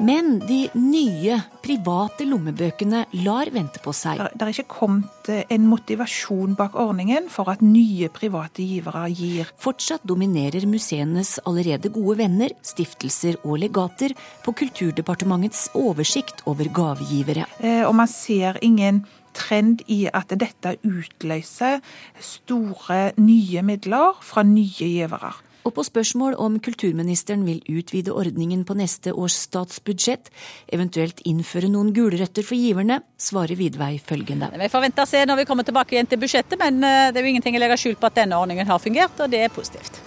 Men 0.01 0.39
de 0.41 0.65
nye, 0.73 1.35
private 1.61 2.25
lommebøkene 2.25 3.03
lar 3.21 3.49
vente 3.53 3.79
på 3.83 3.93
seg. 3.95 4.23
Det 4.33 4.41
er 4.41 4.51
ikke 4.51 4.71
kommet 4.71 5.29
eh, 5.31 5.43
en 5.53 5.67
motivasjon 5.69 6.55
bak 6.57 6.73
ordningen 6.81 7.29
for 7.31 7.51
at 7.53 7.61
nye 7.61 8.09
private 8.13 8.65
givere 8.65 9.05
gir. 9.13 9.51
Fortsatt 9.61 10.05
dominerer 10.09 10.65
museenes 10.69 11.35
allerede 11.45 11.93
gode 11.93 12.17
venner, 12.23 12.55
stiftelser 12.65 13.37
og 13.43 13.61
legater 13.61 14.17
på 14.43 14.55
Kulturdepartementets 14.63 15.69
oversikt 15.77 16.41
over 16.49 16.71
gavegivere. 16.73 17.45
Eh, 17.61 17.83
og 17.85 17.93
man 18.01 18.09
ser 18.09 18.57
ingen 18.65 19.03
trend 19.37 19.85
i 19.89 20.03
at 20.09 20.33
dette 20.33 20.75
utløser 20.85 21.81
store 22.21 23.11
nye 23.21 23.65
midler 23.65 24.17
fra 24.25 24.45
nye 24.45 24.89
givere. 24.97 25.33
Og 25.63 25.73
på 25.77 25.83
spørsmål 25.87 26.35
om 26.43 26.57
kulturministeren 26.63 27.45
vil 27.47 27.61
utvide 27.71 28.11
ordningen 28.11 28.65
på 28.67 28.75
neste 28.75 29.13
års 29.15 29.37
statsbudsjett, 29.45 30.31
eventuelt 30.75 31.23
innføre 31.29 31.71
noen 31.71 31.93
gulrøtter 31.95 32.43
for 32.43 32.59
giverne, 32.59 32.99
svarer 33.17 33.55
Vidvei 33.59 33.95
følgende. 34.03 34.51
Vi 34.59 34.71
får 34.71 34.87
vente 34.89 35.05
å 35.05 35.09
se 35.09 35.23
når 35.27 35.43
vi 35.43 35.47
kommer 35.49 35.67
tilbake 35.67 35.95
igjen 35.95 36.11
til 36.11 36.19
budsjettet, 36.23 36.59
men 36.59 36.83
eh, 36.83 37.11
det 37.11 37.21
er 37.21 37.27
jo 37.27 37.35
ingenting 37.35 37.59
å 37.59 37.63
legge 37.63 37.79
skjul 37.79 37.95
på 37.99 38.11
at 38.11 38.19
denne 38.19 38.39
ordningen 38.39 38.67
har 38.67 38.83
fungert, 38.83 39.15
og 39.23 39.31
det 39.31 39.45
er 39.45 39.55
positivt. 39.55 40.03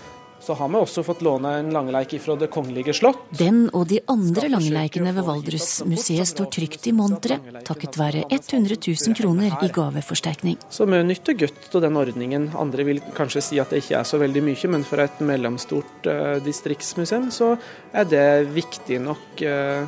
Så 0.46 0.54
har 0.54 0.68
vi 0.70 0.78
også 0.78 1.02
fått 1.02 1.24
låne 1.26 1.56
en 1.58 1.72
langeleik 1.74 2.12
fra 2.22 2.36
Det 2.38 2.46
kongelige 2.54 2.92
slott. 2.94 3.18
Den 3.34 3.64
og 3.74 3.88
de 3.90 3.98
andre 4.06 4.46
langeleikene 4.52 5.10
ved 5.16 5.24
Valdresmuseet 5.26 6.28
står 6.30 6.46
trygt 6.54 6.84
i 6.86 6.92
monteret, 6.94 7.48
takket 7.66 7.96
være 7.98 8.20
100 8.28 8.76
000 8.78 9.16
kroner 9.18 9.56
i 9.58 9.70
gaveforsterkning. 9.74 10.60
Så 10.70 10.86
vi 10.86 11.00
nytter 11.02 11.34
godt 11.40 11.74
av 11.74 11.82
den 11.82 11.98
ordningen. 11.98 12.46
Andre 12.54 12.86
vil 12.86 13.02
kanskje 13.16 13.42
si 13.42 13.58
at 13.58 13.74
det 13.74 13.80
ikke 13.82 13.96
er 13.98 14.06
så 14.06 14.20
veldig 14.22 14.44
mye, 14.46 14.70
men 14.70 14.86
for 14.86 15.02
et 15.02 15.18
mellomstort 15.18 16.06
uh, 16.06 16.36
distriktsmuseum 16.46 17.26
så 17.34 17.56
er 17.90 18.06
det 18.06 18.28
viktig 18.54 19.00
nok 19.02 19.42
uh, 19.42 19.82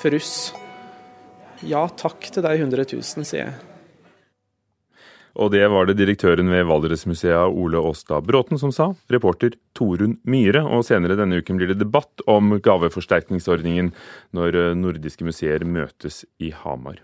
for 0.00 0.16
oss. 0.16 0.32
Ja 1.68 1.84
takk 2.00 2.32
til 2.32 2.48
de 2.48 2.56
100 2.56 2.88
000, 2.96 3.28
sier 3.28 3.44
jeg. 3.44 3.71
Og 5.40 5.52
det 5.54 5.64
var 5.72 5.86
det 5.88 5.96
direktøren 5.96 6.50
ved 6.52 6.66
Valdresmuseet 6.68 7.54
Ole 7.56 7.80
Åstad 7.80 8.26
Bråten 8.28 8.60
som 8.60 8.72
sa. 8.74 8.90
Reporter 9.12 9.54
Torunn 9.76 10.18
Myhre. 10.28 10.64
Og 10.68 10.84
senere 10.84 11.16
denne 11.16 11.40
uken 11.40 11.60
blir 11.60 11.72
det 11.72 11.80
debatt 11.80 12.24
om 12.28 12.58
gaveforsterkningsordningen 12.60 13.92
når 14.36 14.58
eh, 14.60 14.74
nordiske 14.76 15.24
museer 15.24 15.64
møtes 15.64 16.26
i 16.42 16.52
Hamar. 16.52 17.00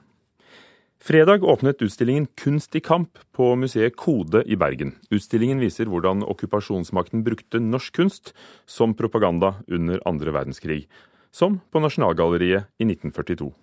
Fredag 0.99 1.45
åpnet 1.47 1.81
utstillingen 1.81 2.27
Kunst 2.37 2.75
i 2.77 2.83
kamp 2.85 3.21
på 3.33 3.53
museet 3.57 3.95
Kode 3.97 4.43
i 4.45 4.59
Bergen. 4.59 4.97
Utstillingen 5.15 5.63
viser 5.63 5.89
hvordan 5.89 6.25
okkupasjonsmakten 6.27 7.23
brukte 7.25 7.63
norsk 7.63 7.95
kunst 7.97 8.35
som 8.67 8.97
propaganda 8.99 9.55
under 9.71 10.03
andre 10.11 10.35
verdenskrig, 10.35 10.83
som 11.31 11.61
på 11.71 11.81
Nasjonalgalleriet 11.81 12.67
i 12.83 12.91
1942. 12.91 13.55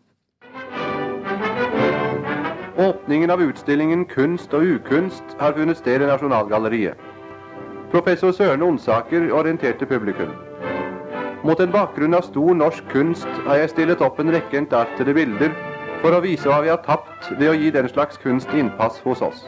Åpningen 2.78 3.32
av 3.32 3.42
utstillingen 3.42 4.06
Kunst 4.06 4.54
og 4.54 4.66
ukunst 4.68 5.38
har 5.40 5.54
funnet 5.56 5.78
sted 5.80 6.04
i 6.04 6.08
Nasjonalgalleriet. 6.10 7.00
Professor 7.92 8.34
Søren 8.36 8.66
Onsaker 8.68 9.30
orienterte 9.32 9.88
publikum. 9.88 10.34
Mot 11.48 11.62
en 11.64 11.72
bakgrunn 11.72 12.18
av 12.18 12.26
stor 12.28 12.52
norsk 12.60 12.90
kunst 12.92 13.30
har 13.46 13.62
jeg 13.62 13.72
stillet 13.72 14.04
opp 14.04 14.20
en 14.20 14.34
rekke 14.36 14.60
entartede 14.60 15.16
bilder 15.16 15.56
for 16.02 16.18
å 16.18 16.24
vise 16.26 16.52
hva 16.52 16.60
vi 16.66 16.74
har 16.74 16.84
tapt 16.84 17.32
ved 17.40 17.54
å 17.54 17.56
gi 17.56 17.72
den 17.72 17.88
slags 17.88 18.20
kunst 18.20 18.52
innpass 18.52 19.00
hos 19.06 19.24
oss. 19.24 19.46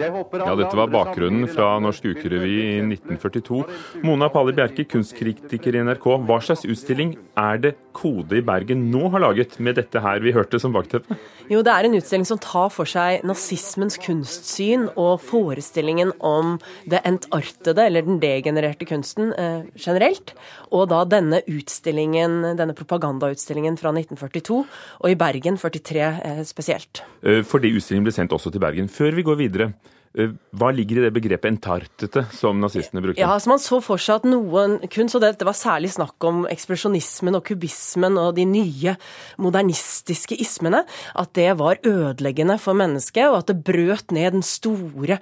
Ja, 0.00 0.08
dette 0.56 0.76
var 0.76 0.88
bakgrunnen 0.88 1.44
fra 1.52 1.74
Norsk 1.84 2.06
Ukerevy 2.14 2.54
i 2.62 2.80
1942. 2.80 3.60
Mona 4.06 4.30
Pali 4.32 4.54
Bjerke, 4.56 4.86
kunstkritiker 4.88 5.76
i 5.76 5.82
NRK. 5.84 6.06
Hva 6.24 6.38
slags 6.40 6.64
utstilling 6.64 7.12
er 7.36 7.60
det 7.60 7.74
Kode 7.96 8.38
i 8.38 8.44
Bergen 8.44 8.88
nå 8.92 9.08
har 9.12 9.22
laget 9.22 9.58
med 9.62 9.76
dette 9.78 10.00
her 10.02 10.22
vi 10.24 10.32
hørte 10.34 10.60
som 10.60 10.74
bakteppe? 10.74 11.16
Jo, 11.50 11.60
det 11.64 11.72
er 11.72 11.86
en 11.86 11.96
utstilling 11.98 12.26
som 12.28 12.40
tar 12.42 12.70
for 12.72 12.88
seg 12.88 13.24
nazismens 13.28 13.98
kunstsyn 14.02 14.88
og 14.90 15.20
forestillingen 15.26 16.14
om 16.24 16.56
det 16.88 17.02
entartede, 17.08 17.86
eller 17.86 18.06
den 18.06 18.20
degenererte 18.22 18.88
kunsten 18.88 19.32
eh, 19.36 19.64
generelt. 19.76 20.34
Og 20.72 20.88
da 20.92 21.02
denne 21.08 21.42
utstillingen, 21.50 22.56
denne 22.58 22.76
propagandautstillingen 22.78 23.78
fra 23.80 23.94
1942, 23.94 24.62
og 25.02 25.08
i 25.10 25.18
Bergen 25.18 25.58
43 25.60 26.04
eh, 26.12 26.44
spesielt. 26.48 27.04
Eh, 27.22 27.42
fordi 27.46 27.74
utstillingen 27.76 28.08
ble 28.08 28.16
sendt 28.16 28.36
også 28.36 28.54
til 28.54 28.62
Bergen. 28.62 28.90
Før 28.92 29.18
vi 29.18 29.26
går 29.26 29.42
videre, 29.42 29.72
hva 30.12 30.68
ligger 30.76 30.98
i 31.00 31.04
det 31.06 31.10
begrepet 31.14 31.48
entartete 31.48 32.26
som 32.36 32.58
nazistene 32.60 33.00
brukte? 33.00 33.20
Ja, 33.22 33.30
altså 33.32 33.48
Man 33.48 33.60
så 33.62 33.78
for 33.80 34.00
seg 34.00 34.20
at 34.20 34.26
noen 34.28 34.74
kunst, 34.92 35.16
og 35.16 35.22
det 35.24 35.46
var 35.48 35.56
særlig 35.56 35.94
snakk 35.94 36.20
om 36.28 36.42
ekspresjonismen 36.52 37.38
og 37.38 37.46
kubismen 37.48 38.18
og 38.20 38.34
de 38.36 38.44
nye 38.48 38.92
modernistiske 39.40 40.36
ismene, 40.36 40.82
at 41.16 41.32
det 41.38 41.48
var 41.60 41.80
ødeleggende 41.88 42.58
for 42.60 42.76
mennesket, 42.76 43.30
og 43.30 43.38
at 43.40 43.52
det 43.52 43.64
brøt 43.64 44.12
ned 44.12 44.36
den 44.36 44.44
store 44.44 45.16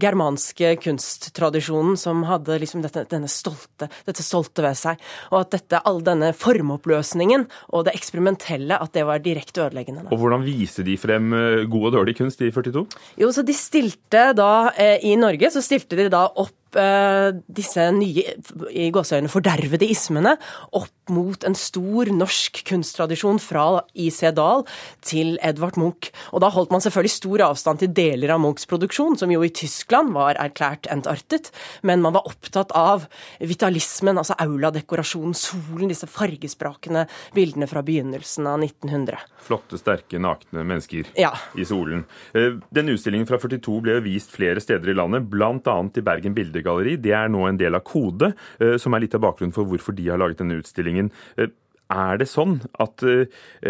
germanske 0.00 0.72
kunsttradisjonen 0.80 2.00
som 2.00 2.24
hadde 2.28 2.56
liksom 2.62 2.86
dette, 2.86 3.04
denne 3.12 3.28
stolte, 3.28 3.90
dette 4.08 4.24
stolte 4.24 4.64
ved 4.64 4.80
seg. 4.80 5.04
Og 5.28 5.42
at 5.42 5.52
dette, 5.58 5.82
all 5.84 6.00
denne 6.06 6.32
formoppløsningen 6.32 7.44
og 7.68 7.84
det 7.88 7.96
eksperimentelle, 8.00 8.80
at 8.80 8.96
det 8.96 9.04
var 9.08 9.20
direkte 9.20 9.66
ødeleggende. 9.66 10.08
Og 10.08 10.24
hvordan 10.24 10.48
viste 10.48 10.86
de 10.86 10.96
frem 11.00 11.32
eh, 11.36 11.68
god 11.68 11.90
og 11.90 11.96
dårlig 11.98 12.16
kunst 12.16 12.40
i 12.40 12.48
42? 12.54 12.86
Jo, 13.20 13.28
så 13.34 13.44
de 13.44 13.56
stilte 13.56 14.21
da 14.36 14.72
eh, 14.76 15.02
i 15.08 15.16
Norge 15.18 15.50
så 15.50 15.62
stilte 15.64 15.98
de 15.98 16.08
da 16.12 16.26
opp 16.28 16.54
Eh, 16.72 17.28
disse 17.52 17.84
nye 17.92 18.24
i 18.72 18.88
gåseøyne 18.94 19.28
fordervede 19.28 19.84
ismene 19.92 20.36
opp 20.78 21.12
mot 21.12 21.44
en 21.44 21.56
stor 21.58 22.08
norsk 22.14 22.62
kunsttradisjon 22.68 23.40
fra 23.42 23.82
I.C. 23.92 24.30
Dahl 24.32 24.62
til 25.04 25.34
Edvard 25.44 25.76
Munch. 25.80 26.08
Og 26.32 26.40
da 26.44 26.48
holdt 26.54 26.72
man 26.72 26.84
selvfølgelig 26.84 27.12
stor 27.12 27.44
avstand 27.48 27.82
til 27.82 27.92
deler 27.92 28.32
av 28.32 28.40
Munchs 28.40 28.68
produksjon, 28.70 29.18
som 29.20 29.32
jo 29.34 29.42
i 29.44 29.52
Tyskland 29.52 30.14
var 30.16 30.38
erklært 30.40 30.88
entartet, 30.92 31.50
men 31.82 32.00
man 32.04 32.16
var 32.16 32.28
opptatt 32.30 32.72
av 32.78 33.08
vitalismen, 33.42 34.20
altså 34.20 34.38
auladekorasjonen, 34.40 35.36
solen, 35.36 35.90
disse 35.90 36.08
fargesprakende 36.08 37.04
bildene 37.36 37.68
fra 37.68 37.82
begynnelsen 37.84 38.48
av 38.48 38.62
1900. 38.62 39.20
Flotte, 39.42 39.76
sterke, 39.80 40.20
nakne 40.22 40.62
mennesker 40.64 41.10
ja. 41.18 41.34
i 41.58 41.66
solen. 41.66 42.06
Den 42.32 42.92
utstillingen 42.94 43.28
fra 43.28 43.40
42 43.42 43.80
ble 43.84 43.98
vist 44.06 44.32
flere 44.32 44.62
steder 44.62 44.92
i 44.92 44.96
landet, 44.96 45.26
bl.a. 45.28 45.76
i 45.82 46.06
Bergen 46.06 46.36
Bilde 46.36 46.61
Galleri. 46.66 46.96
Det 47.00 47.14
er 47.16 47.32
nå 47.32 47.46
en 47.48 47.60
del 47.60 47.78
av 47.78 47.84
Kode, 47.88 48.32
eh, 48.60 48.76
som 48.80 48.94
er 48.94 49.04
litt 49.04 49.16
av 49.18 49.24
bakgrunnen 49.24 49.54
for 49.54 49.68
hvorfor 49.68 49.96
de 49.96 50.08
har 50.08 50.20
laget 50.22 50.42
denne 50.42 50.60
utstillingen. 50.60 51.10
Eh, 51.36 51.52
er 51.92 52.18
det 52.20 52.28
sånn 52.30 52.60
at, 52.80 53.02
eh, 53.02 53.26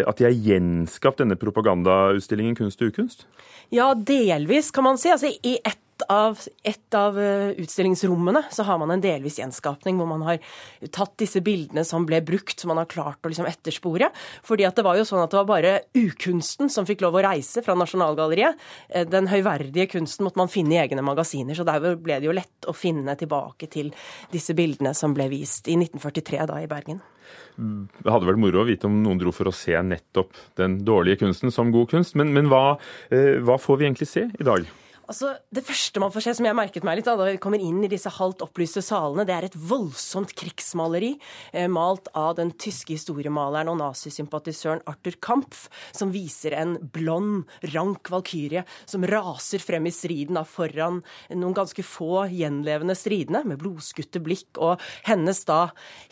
at 0.07 0.17
de 0.17 0.27
har 0.27 0.31
gjenskapt 0.31 1.19
denne 1.19 1.35
propagandautstillingen 1.39 2.55
Kunst 2.55 2.81
og 2.81 2.93
ukunst? 2.93 3.25
Ja, 3.73 3.93
delvis, 3.93 4.71
kan 4.71 4.83
man 4.83 4.97
si. 4.97 5.09
Altså, 5.09 5.33
I 5.43 5.57
ett 5.65 5.79
av, 6.11 6.39
et 6.63 6.97
av 6.97 7.17
utstillingsrommene 7.17 8.43
så 8.53 8.65
har 8.67 8.79
man 8.81 8.91
en 8.93 9.03
delvis 9.03 9.39
gjenskapning, 9.39 9.97
hvor 9.99 10.09
man 10.09 10.25
har 10.27 10.41
tatt 10.93 11.15
disse 11.21 11.41
bildene 11.45 11.85
som 11.87 12.07
ble 12.07 12.21
brukt, 12.25 12.57
som 12.59 12.71
man 12.73 12.81
har 12.81 12.89
klart 12.91 13.23
å 13.23 13.31
liksom 13.31 13.47
etterspore. 13.49 14.09
Fordi 14.45 14.67
at 14.67 14.77
det 14.77 14.85
var 14.85 14.99
jo 14.99 15.07
sånn 15.07 15.23
at 15.23 15.33
det 15.33 15.39
var 15.41 15.49
bare 15.49 15.73
ukunsten 15.97 16.71
som 16.73 16.87
fikk 16.89 17.03
lov 17.05 17.17
å 17.19 17.25
reise 17.25 17.63
fra 17.65 17.77
Nasjonalgalleriet. 17.79 18.59
Den 19.11 19.29
høyverdige 19.31 19.89
kunsten 19.95 20.27
måtte 20.27 20.41
man 20.41 20.51
finne 20.51 20.77
i 20.77 20.81
egne 20.83 21.05
magasiner, 21.05 21.57
så 21.57 21.65
der 21.67 21.95
ble 21.95 22.19
det 22.19 22.29
jo 22.29 22.35
lett 22.35 22.69
å 22.69 22.75
finne 22.77 23.17
tilbake 23.19 23.69
til 23.71 23.93
disse 24.33 24.55
bildene 24.57 24.93
som 24.97 25.15
ble 25.15 25.29
vist 25.31 25.69
i 25.71 25.77
1943 25.79 26.45
da 26.49 26.61
i 26.63 26.69
Bergen. 26.71 27.01
Det 27.55 28.09
hadde 28.09 28.27
vært 28.27 28.41
moro 28.41 28.63
å 28.63 28.67
vite 28.67 28.89
om 28.89 28.95
noen 29.03 29.19
dro 29.21 29.33
for 29.33 29.49
å 29.49 29.55
se 29.55 29.75
nettopp 29.77 30.33
den 30.59 30.79
dårlige 30.85 31.21
kunsten 31.23 31.53
som 31.53 31.71
god 31.73 31.91
kunst, 31.93 32.17
men, 32.19 32.33
men 32.33 32.49
hva, 32.51 32.79
hva 33.09 33.59
får 33.61 33.79
vi 33.79 33.89
egentlig 33.89 34.09
se 34.09 34.27
i 34.27 34.47
dag? 34.47 34.65
Altså, 35.03 35.33
Det 35.51 35.65
første 35.67 35.99
man 35.99 36.11
får 36.13 36.23
se, 36.23 36.33
som 36.37 36.45
jeg 36.47 36.55
merket 36.55 36.85
meg 36.87 36.97
litt 36.97 37.07
da, 37.09 37.17
da 37.19 37.27
vi 37.27 37.39
kommer 37.41 37.59
inn 37.59 37.81
i 37.83 37.89
disse 37.91 38.11
halvt 38.13 38.43
opplyste 38.45 38.81
salene, 38.83 39.25
det 39.27 39.33
er 39.35 39.47
et 39.49 39.57
voldsomt 39.57 40.31
krigsmaleri 40.39 41.11
eh, 41.51 41.67
malt 41.67 42.07
av 42.15 42.37
den 42.37 42.53
tyske 42.55 42.95
historiemaleren 42.95 43.71
og 43.71 43.79
nazisympatisøren 43.81 44.83
Arthur 44.87 45.17
Kampf, 45.23 45.65
som 45.91 46.13
viser 46.13 46.55
en 46.55 46.77
blond, 46.95 47.43
rank 47.73 48.11
valkyrie 48.13 48.63
som 48.85 49.03
raser 49.09 49.63
frem 49.63 49.89
i 49.89 49.93
striden 49.93 50.39
da 50.39 50.45
foran 50.47 51.01
noen 51.33 51.57
ganske 51.57 51.83
få 51.83 52.25
gjenlevende 52.31 52.95
stridende, 52.97 53.43
med 53.43 53.59
blodskutte 53.61 54.21
blikk, 54.23 54.55
og 54.55 54.81
hennes 55.07 55.43
da 55.49 55.65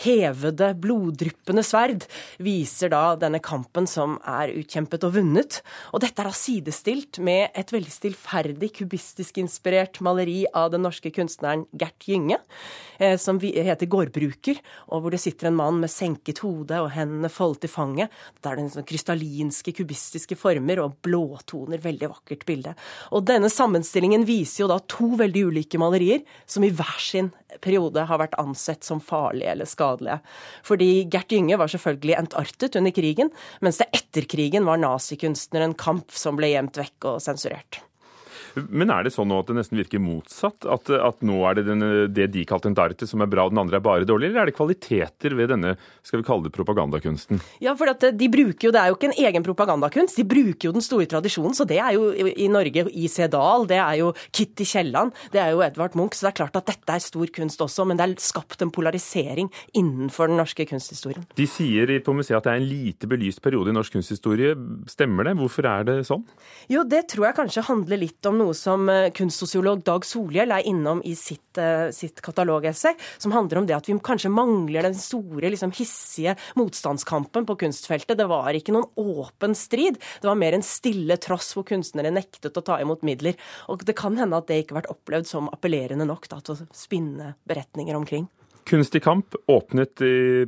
hevede, 0.04 0.74
bloddryppende 0.82 1.64
sverd 1.66 2.06
viser 2.44 2.92
da 2.92 3.16
denne 3.20 3.40
kampen 3.44 3.88
som 3.88 4.18
er 4.28 4.52
utkjempet 4.58 5.08
og 5.08 5.16
vunnet. 5.16 5.62
Og 5.96 6.04
dette 6.04 6.20
er 6.22 6.30
da 6.30 6.36
sidestilt 6.36 7.22
med 7.24 7.56
et 7.56 7.72
veldig 7.72 7.96
stillferdig 7.96 8.74
kubistisk 8.82 9.40
inspirert 9.42 10.02
maleri 10.04 10.44
av 10.58 10.72
den 10.74 10.84
norske 10.86 11.12
kunstneren 11.14 11.66
Gert 11.78 12.08
Gynge, 12.08 12.40
eh, 13.00 13.18
som 13.18 13.40
heter 13.40 13.86
'Gårdbruker', 13.86 14.60
og 14.90 15.02
hvor 15.02 15.12
det 15.12 15.22
sitter 15.22 15.48
en 15.48 15.56
mann 15.56 15.80
med 15.80 15.90
senket 15.90 16.40
hode 16.40 16.76
og 16.82 16.92
hendene 16.92 17.30
foldet 17.30 17.66
i 17.66 17.68
fanget. 17.68 18.10
Det 18.42 18.52
er 18.52 18.56
den 18.56 18.70
sånn 18.70 18.88
krystallinske, 18.88 19.74
kubistiske 19.74 20.36
former 20.36 20.80
og 20.80 21.02
blåtoner. 21.02 21.80
Veldig 21.82 22.10
vakkert 22.10 22.46
bilde. 22.46 22.76
Og 23.12 23.26
denne 23.26 23.50
sammenstillingen 23.50 24.26
viser 24.26 24.64
jo 24.64 24.68
da 24.68 24.80
to 24.80 25.16
veldig 25.16 25.46
ulike 25.52 25.78
malerier, 25.78 26.24
som 26.46 26.64
i 26.64 26.70
hver 26.70 27.00
sin 27.00 27.32
periode 27.60 28.06
har 28.08 28.22
vært 28.22 28.38
ansett 28.42 28.86
som 28.88 29.02
farlige 29.04 29.52
eller 29.52 29.70
skadelige. 29.70 30.20
Fordi 30.64 31.10
Gert 31.12 31.32
Gynge 31.34 31.60
var 31.60 31.72
selvfølgelig 31.72 32.18
entartet 32.18 32.76
under 32.80 32.96
krigen, 32.96 33.32
mens 33.62 33.82
det 33.82 33.90
etter 33.94 34.28
krigen 34.30 34.66
var 34.66 34.82
nazikunstneren 34.82 35.76
Kamp 35.82 36.12
som 36.16 36.40
ble 36.40 36.54
gjemt 36.54 36.80
vekk 36.80 37.14
og 37.14 37.24
sensurert. 37.24 37.82
Men 38.70 38.92
er 38.94 39.06
det 39.06 39.14
sånn 39.16 39.30
nå 39.32 39.40
at 39.42 39.50
det 39.50 39.58
nesten 39.58 39.80
virker 39.80 40.02
motsatt? 40.04 40.66
At, 40.66 40.90
at 40.92 41.24
nå 41.26 41.40
er 41.48 41.60
det 41.60 41.66
den, 41.70 41.86
det 42.14 42.30
de 42.34 42.46
kalte 42.48 42.70
en 42.72 42.78
darte 42.78 43.08
som 43.10 43.24
er 43.24 43.30
bra, 43.32 43.46
og 43.48 43.54
den 43.54 43.62
andre 43.64 43.80
er 43.80 43.86
bare 43.86 44.08
dårlig? 44.08 44.30
Eller 44.30 44.44
er 44.44 44.52
det 44.52 44.58
kvaliteter 44.58 45.36
ved 45.38 45.52
denne 45.54 45.76
skal 46.06 46.22
vi 46.22 46.28
kalle 46.28 46.48
det 46.48 46.54
propagandakunsten? 46.56 47.42
Ja, 47.64 47.76
for 47.80 47.92
de 47.92 48.30
bruker 48.32 48.70
jo, 48.70 48.74
Det 48.74 48.82
er 48.82 48.92
jo 48.92 48.98
ikke 48.98 49.12
en 49.12 49.20
egen 49.26 49.46
propagandakunst, 49.46 50.20
de 50.20 50.28
bruker 50.28 50.70
jo 50.70 50.76
den 50.76 50.86
store 50.86 51.08
tradisjonen. 51.10 51.56
Så 51.58 51.68
det 51.70 51.80
er 51.82 51.96
jo 51.98 52.12
i 52.14 52.50
Norge 52.52 52.86
I.C. 52.90 53.28
Dahl, 53.32 53.68
det 53.70 53.80
er 53.82 54.00
jo 54.02 54.12
Kitty 54.32 54.68
Kielland, 54.68 55.16
det 55.34 55.42
er 55.44 55.54
jo 55.56 55.64
Edvard 55.66 55.96
Munch. 56.00 56.18
Så 56.18 56.28
det 56.28 56.34
er 56.34 56.40
klart 56.44 56.60
at 56.60 56.70
dette 56.70 56.98
er 56.98 57.04
stor 57.04 57.32
kunst 57.36 57.62
også, 57.64 57.86
men 57.88 58.00
det 58.00 58.08
er 58.08 58.16
skapt 58.22 58.64
en 58.66 58.74
polarisering 58.74 59.52
innenfor 59.78 60.32
den 60.32 60.40
norske 60.42 60.66
kunsthistorien. 60.70 61.26
De 61.38 61.48
sier 61.50 61.92
på 62.04 62.16
museet 62.16 62.40
at 62.40 62.48
det 62.48 62.56
er 62.56 62.62
en 62.62 62.70
lite 62.70 63.10
belyst 63.10 63.42
periode 63.44 63.72
i 63.72 63.76
norsk 63.76 63.98
kunsthistorie. 63.98 64.56
Stemmer 64.92 65.28
det? 65.28 65.38
Hvorfor 65.40 65.68
er 65.70 65.88
det 65.88 65.98
sånn? 66.10 66.26
Jo, 66.72 66.84
det 66.88 67.06
tror 67.12 67.30
jeg 67.30 67.40
kanskje 67.40 67.68
handler 67.68 68.02
litt 68.02 68.30
om 68.30 68.41
noe 68.42 68.56
som 68.58 68.90
eh, 68.90 69.10
kunstsosiolog 69.16 69.84
Dag 69.88 70.06
Solhjell 70.08 70.52
er 70.54 70.68
innom 70.68 71.02
i 71.08 71.14
sitt, 71.18 71.58
eh, 71.62 71.90
sitt 71.96 72.22
katalogessay, 72.24 72.98
som 73.22 73.34
handler 73.36 73.62
om 73.62 73.70
det 73.70 73.78
at 73.78 73.90
vi 73.90 73.96
kanskje 74.02 74.32
mangler 74.34 74.88
den 74.88 74.98
store, 74.98 75.52
liksom, 75.54 75.74
hissige 75.78 76.36
motstandskampen 76.60 77.48
på 77.48 77.58
kunstfeltet. 77.64 78.18
Det 78.20 78.28
var 78.30 78.58
ikke 78.58 78.76
noen 78.76 78.90
åpen 79.00 79.56
strid, 79.58 80.02
det 80.22 80.30
var 80.30 80.40
mer 80.40 80.58
en 80.58 80.66
stille 80.66 81.18
tross 81.22 81.54
hvor 81.56 81.68
kunstnere 81.68 82.14
nektet 82.14 82.58
å 82.58 82.66
ta 82.66 82.82
imot 82.82 83.06
midler. 83.08 83.40
Og 83.72 83.86
det 83.88 83.98
kan 84.00 84.18
hende 84.20 84.38
at 84.38 84.50
det 84.50 84.62
ikke 84.64 84.76
har 84.76 84.82
vært 84.82 84.94
opplevd 84.96 85.32
som 85.32 85.50
appellerende 85.54 86.08
nok 86.10 86.30
da, 86.32 86.42
til 86.42 86.58
å 86.58 86.70
spinne 86.76 87.36
beretninger 87.50 87.98
omkring. 87.98 88.30
Kunst 88.68 88.94
i 88.96 89.02
kamp 89.02 89.34
åpnet 89.50 90.04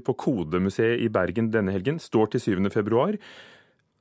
på 0.05 0.13
Kodemuseet 0.21 1.01
i 1.01 1.09
Bergen 1.11 1.49
denne 1.51 1.73
helgen, 1.73 1.97
står 1.99 2.35
til 2.35 2.43
7. 2.61 2.69
februar. 2.71 3.17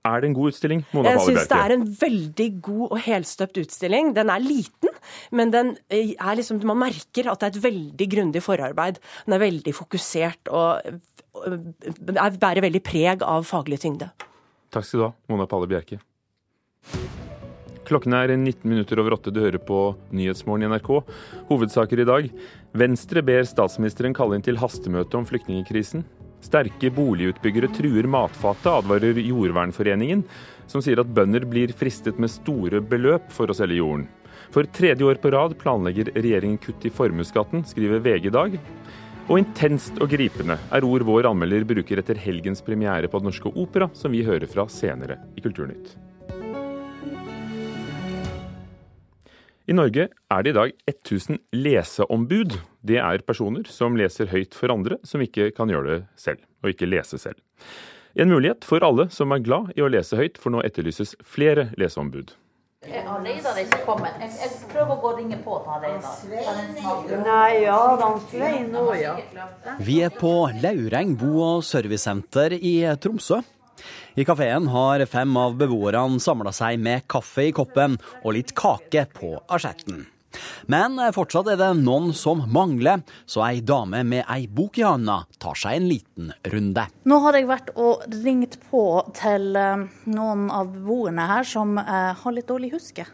Er 0.02 0.22
det 0.22 0.32
en 0.32 0.34
god 0.34 0.50
utstilling? 0.50 0.80
Mona 0.90 1.12
jeg 1.14 1.22
syns 1.28 1.48
det 1.50 1.58
er 1.62 1.72
en 1.76 1.84
veldig 2.00 2.48
god 2.66 2.86
og 2.88 2.98
helstøpt 3.04 3.60
utstilling. 3.62 4.10
Den 4.16 4.32
er 4.34 4.42
liten, 4.42 4.96
men 5.30 5.52
den 5.54 5.76
eh, 5.94 6.16
er 6.18 6.38
liksom, 6.40 6.58
man 6.66 6.80
merker 6.80 7.30
at 7.30 7.38
det 7.38 7.48
er 7.48 7.54
et 7.54 7.64
veldig 7.68 8.08
grundig 8.16 8.42
forarbeid. 8.42 8.98
Den 9.28 9.36
er 9.36 9.44
veldig 9.44 9.74
fokusert 9.78 10.50
og 10.50 10.82
bærer 12.42 12.64
veldig 12.66 12.82
preg 12.82 13.22
av 13.22 13.46
faglig 13.46 13.78
tyngde. 13.84 14.10
Takk 14.74 14.88
skal 14.88 14.98
du 14.98 15.04
ha, 15.06 15.12
Mona 15.30 15.46
Palle 15.46 15.70
Bjerke. 15.70 16.00
Klokken 17.86 18.14
er 18.16 18.32
19 18.34 18.66
minutter 18.66 18.98
over 19.02 19.18
åtte. 19.18 19.30
Du 19.34 19.38
hører 19.42 19.62
på 19.62 19.92
Nyhetsmorgen 20.14 20.66
i 20.66 20.70
NRK. 20.72 20.90
Hovedsaker 21.50 22.02
i 22.02 22.08
dag. 22.08 22.28
Venstre 22.74 23.22
ber 23.26 23.46
statsministeren 23.46 24.14
kalle 24.16 24.38
inn 24.38 24.44
til 24.46 24.58
hastemøte 24.58 25.18
om 25.18 25.26
flyktningkrisen. 25.28 26.06
Sterke 26.42 26.90
boligutbyggere 26.90 27.70
truer 27.76 28.08
matfatet, 28.10 28.66
advarer 28.72 29.20
Jordvernforeningen, 29.22 30.24
som 30.66 30.82
sier 30.82 31.00
at 31.02 31.12
bønder 31.14 31.46
blir 31.48 31.72
fristet 31.76 32.18
med 32.18 32.32
store 32.32 32.82
beløp 32.82 33.30
for 33.34 33.50
å 33.50 33.56
selge 33.56 33.78
jorden. 33.78 34.08
For 34.52 34.66
tredje 34.68 35.06
år 35.06 35.20
på 35.22 35.30
rad 35.32 35.54
planlegger 35.60 36.10
regjeringen 36.16 36.60
kutt 36.60 36.84
i 36.84 36.92
formuesskatten, 36.92 37.64
skriver 37.68 38.02
VG 38.04 38.28
i 38.28 38.34
dag. 38.34 38.58
Og 39.30 39.38
intenst 39.38 40.00
og 40.02 40.10
gripende 40.10 40.58
er 40.74 40.84
ord 40.84 41.06
vår 41.06 41.30
anmelder 41.30 41.64
bruker 41.68 42.02
etter 42.02 42.18
helgens 42.18 42.64
premiere 42.66 43.08
på 43.08 43.22
Den 43.22 43.30
Norske 43.30 43.54
Opera, 43.54 43.88
som 43.94 44.12
vi 44.12 44.26
hører 44.26 44.50
fra 44.50 44.66
senere 44.68 45.22
i 45.38 45.44
Kulturnytt. 45.44 45.94
I 49.70 49.74
Norge 49.76 50.08
er 50.10 50.42
det 50.42 50.50
i 50.50 50.56
dag 50.56 50.72
1000 50.90 51.38
leseombud. 51.54 52.56
Det 52.82 52.98
er 52.98 53.22
personer 53.22 53.68
som 53.70 53.94
leser 53.94 54.26
høyt 54.32 54.56
for 54.58 54.74
andre, 54.74 54.98
som 55.06 55.22
ikke 55.22 55.52
kan 55.54 55.70
gjøre 55.70 55.86
det 55.86 55.98
selv, 56.18 56.42
og 56.64 56.72
ikke 56.72 56.88
lese 56.90 57.20
selv. 57.22 57.38
En 58.18 58.32
mulighet 58.32 58.66
for 58.66 58.82
alle 58.82 59.06
som 59.14 59.30
er 59.32 59.44
glad 59.44 59.70
i 59.78 59.84
å 59.84 59.90
lese 59.92 60.18
høyt, 60.18 60.40
for 60.42 60.50
nå 60.50 60.64
etterlyses 60.66 61.14
flere 61.22 61.70
leseombud. 61.78 62.34
Har 62.82 63.22
Reidar 63.22 63.58
ikke 63.62 63.78
kommet? 63.86 64.18
Jeg, 64.18 64.32
jeg, 64.40 64.68
prøver 64.72 64.96
å 64.96 64.98
gå 64.98 65.10
og 65.12 65.18
ringe 65.20 65.38
på 65.44 65.60
til 65.62 65.82
Reidar. 65.86 67.22
Nei, 67.22 67.50
ja, 67.62 67.78
han 68.02 68.20
Svein 68.26 68.70
nå, 68.74 68.86
ja. 68.98 69.14
Vi 69.78 70.00
er 70.02 70.10
på 70.18 70.32
Laureng 70.58 71.14
bo- 71.20 71.38
og 71.52 71.66
servicesenter 71.68 72.58
i 72.58 72.80
Tromsø. 72.98 73.38
I 74.14 74.26
kafeen 74.28 74.70
har 74.72 75.06
fem 75.10 75.36
av 75.36 75.58
beboerne 75.60 76.20
samla 76.22 76.54
seg 76.56 76.80
med 76.82 77.06
kaffe 77.10 77.48
i 77.48 77.54
koppen 77.56 77.98
og 78.22 78.34
litt 78.36 78.56
kake 78.58 79.06
på 79.16 79.36
asjetten. 79.52 80.04
Men 80.66 80.98
fortsatt 81.14 81.50
er 81.52 81.58
det 81.60 81.70
noen 81.80 82.12
som 82.16 82.42
mangler, 82.52 83.02
så 83.26 83.44
ei 83.46 83.62
dame 83.66 84.02
med 84.08 84.24
ei 84.30 84.46
bok 84.48 84.78
i 84.80 84.86
handa 84.86 85.22
tar 85.42 85.58
seg 85.58 85.78
en 85.78 85.88
liten 85.90 86.30
runde. 86.52 86.86
Nå 87.08 87.18
har 87.26 87.38
jeg 87.38 87.48
vært 87.50 87.72
og 87.76 88.06
ringt 88.22 88.58
på 88.70 88.84
til 89.18 89.56
eh, 89.58 89.86
noen 90.12 90.46
av 90.54 90.70
beboerne 90.72 91.26
her 91.30 91.48
som 91.48 91.76
eh, 91.82 92.12
har 92.22 92.36
litt 92.36 92.48
dårlig 92.50 92.72
huske. 92.76 93.06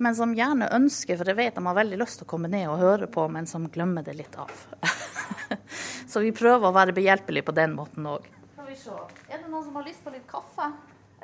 Men 0.00 0.16
som 0.16 0.32
gjerne 0.32 0.70
ønsker, 0.72 1.18
for 1.20 1.28
jeg 1.28 1.36
vet 1.36 1.56
de 1.58 1.64
har 1.66 1.76
veldig 1.76 1.98
lyst 2.00 2.20
til 2.20 2.28
å 2.28 2.30
komme 2.30 2.48
ned 2.48 2.70
og 2.72 2.80
høre 2.80 3.08
på, 3.12 3.26
men 3.28 3.48
som 3.48 3.68
glemmer 3.72 4.04
det 4.06 4.16
litt 4.16 4.36
av. 4.40 4.52
så 6.10 6.24
vi 6.24 6.32
prøver 6.32 6.70
å 6.70 6.76
være 6.76 6.96
behjelpelige 6.96 7.50
på 7.50 7.56
den 7.56 7.76
måten 7.76 8.08
òg 8.08 8.28
vi 8.70 8.78
se. 8.78 8.94
Er 9.28 9.42
det 9.42 9.50
noen 9.50 9.66
som 9.66 9.76
har 9.80 9.86
lyst 9.86 10.04
på 10.04 10.14
litt 10.14 10.26
kaffe? 10.30 10.70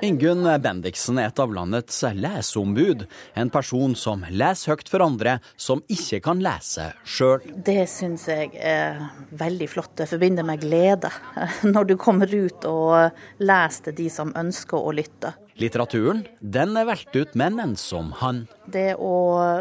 Ingunn 0.05 0.45
Bendiksen 0.61 1.17
er 1.17 1.31
et 1.31 1.39
av 1.41 1.55
landets 1.57 2.03
leseombud. 2.13 3.07
En 3.33 3.49
person 3.53 3.95
som 3.97 4.27
leser 4.29 4.75
høyt 4.75 4.91
for 4.93 5.05
andre 5.07 5.39
som 5.57 5.81
ikke 5.89 6.21
kan 6.27 6.43
lese 6.45 6.91
sjøl. 7.09 7.47
Det 7.65 7.87
syns 7.89 8.27
jeg 8.29 8.51
er 8.61 9.01
veldig 9.31 9.71
flott. 9.73 9.95
Det 9.97 10.09
forbinder 10.11 10.45
med 10.45 10.61
glede. 10.67 11.09
Når 11.75 11.89
du 11.89 11.97
kommer 11.97 12.29
ut 12.29 12.69
og 12.69 13.17
leser 13.41 13.89
til 13.89 13.99
de 14.03 14.11
som 14.13 14.37
ønsker 14.37 14.77
å 14.77 14.93
lytte. 14.93 15.33
Litteraturen 15.57 16.27
den 16.45 16.77
er 16.77 16.91
valgt 16.91 17.17
ut 17.17 17.33
med 17.33 17.57
menn 17.57 17.77
som 17.81 18.13
han. 18.21 18.45
Det 18.69 18.99
å 19.01 19.15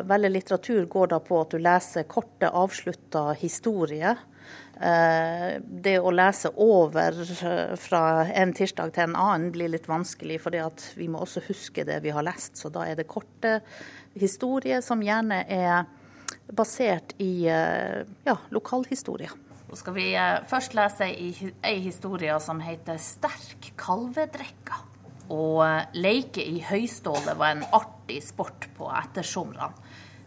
velge 0.03 0.33
litteratur 0.33 0.89
går 0.91 1.13
da 1.15 1.23
på 1.23 1.45
at 1.45 1.55
du 1.55 1.61
leser 1.63 2.09
korte, 2.11 2.51
avslutta 2.51 3.29
historier 3.39 4.19
det 4.75 5.95
å 6.03 6.11
lese 6.11 6.51
over 6.59 7.15
eh, 7.15 7.75
fra 7.79 8.01
en 8.27 8.51
tirsdag 8.55 8.91
til 8.95 9.07
en 9.07 9.15
annen 9.15 9.51
blir 9.55 9.71
litt 9.71 9.87
vanskelig, 9.87 10.41
for 10.43 10.55
vi 10.99 11.07
må 11.11 11.21
også 11.23 11.45
huske 11.47 11.85
det 11.87 12.01
vi 12.03 12.11
har 12.15 12.25
lest. 12.27 12.59
Så 12.59 12.71
da 12.73 12.83
er 12.87 12.99
det 12.99 13.07
korte 13.07 13.61
historier 14.19 14.83
som 14.83 15.03
gjerne 15.03 15.45
er 15.47 15.85
basert 16.51 17.15
i 17.23 17.47
eh, 17.47 18.03
ja, 18.27 18.37
lokalhistorie. 18.51 19.31
Nå 19.65 19.79
skal 19.79 19.95
vi 19.95 20.11
først 20.47 20.75
lese 20.77 21.07
ei 21.09 21.79
historie 21.81 22.35
som 22.39 22.59
heter 22.61 22.99
'Sterk 23.01 23.71
kalvedrekka'. 23.79 24.83
Å 25.33 25.45
leke 25.97 26.43
i 26.43 26.59
høyståle 26.61 27.33
var 27.33 27.55
en 27.55 27.63
artig 27.73 28.21
sport 28.21 28.67
på 28.77 28.91
ettersomrene. 28.93 29.73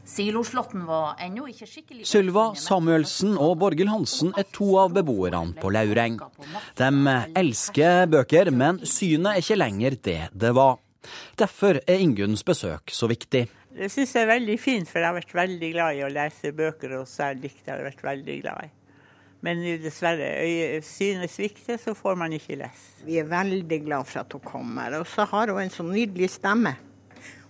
Siloslåtten 0.08 0.86
var 0.88 1.18
ennå 1.20 1.44
ikke 1.50 1.66
skikkelig 1.68 2.06
Sylva 2.08 2.46
Samuelsen 2.56 3.34
og 3.36 3.58
Borghild 3.60 3.90
Hansen 3.92 4.32
er 4.40 4.46
to 4.56 4.70
av 4.80 4.94
beboerne 4.96 5.52
på 5.60 5.68
Laureng. 5.74 6.16
De 6.80 6.88
elsker 7.36 8.08
bøker, 8.08 8.48
men 8.50 8.80
synet 8.88 9.34
er 9.34 9.44
ikke 9.44 9.58
lenger 9.60 9.98
det 10.08 10.20
det 10.32 10.54
var. 10.56 10.78
Derfor 11.36 11.82
er 11.84 12.00
Ingunns 12.00 12.44
besøk 12.46 12.88
så 12.94 13.08
viktig. 13.10 13.44
Det 13.78 13.90
syns 13.92 14.16
jeg 14.16 14.24
er 14.24 14.32
veldig 14.32 14.56
fint, 14.58 14.88
for 14.88 15.02
jeg 15.02 15.10
har 15.10 15.18
vært 15.20 15.36
veldig 15.36 15.70
glad 15.76 16.00
i 16.00 16.02
å 16.06 16.10
lese 16.10 16.56
bøker, 16.56 16.96
og 16.98 17.06
særlig 17.06 17.50
dikt 17.52 17.68
har 17.68 17.78
jeg 17.78 17.90
vært 17.92 18.04
veldig 18.08 18.40
glad 18.42 18.64
i. 18.64 18.72
Men 19.44 19.60
dessverre, 19.84 20.32
synet 20.82 21.30
svikter, 21.30 21.78
så 21.78 21.92
får 21.94 22.16
man 22.18 22.32
ikke 22.34 22.56
lese. 22.58 23.04
Vi 23.06 23.20
er 23.20 23.28
veldig 23.28 23.84
glad 23.84 24.08
for 24.08 24.24
at 24.24 24.34
hun 24.34 24.42
kommer, 24.42 24.98
og 24.98 25.06
så 25.06 25.28
har 25.30 25.52
hun 25.52 25.62
en 25.62 25.70
så 25.70 25.86
nydelig 25.86 26.32
stemme. 26.40 26.74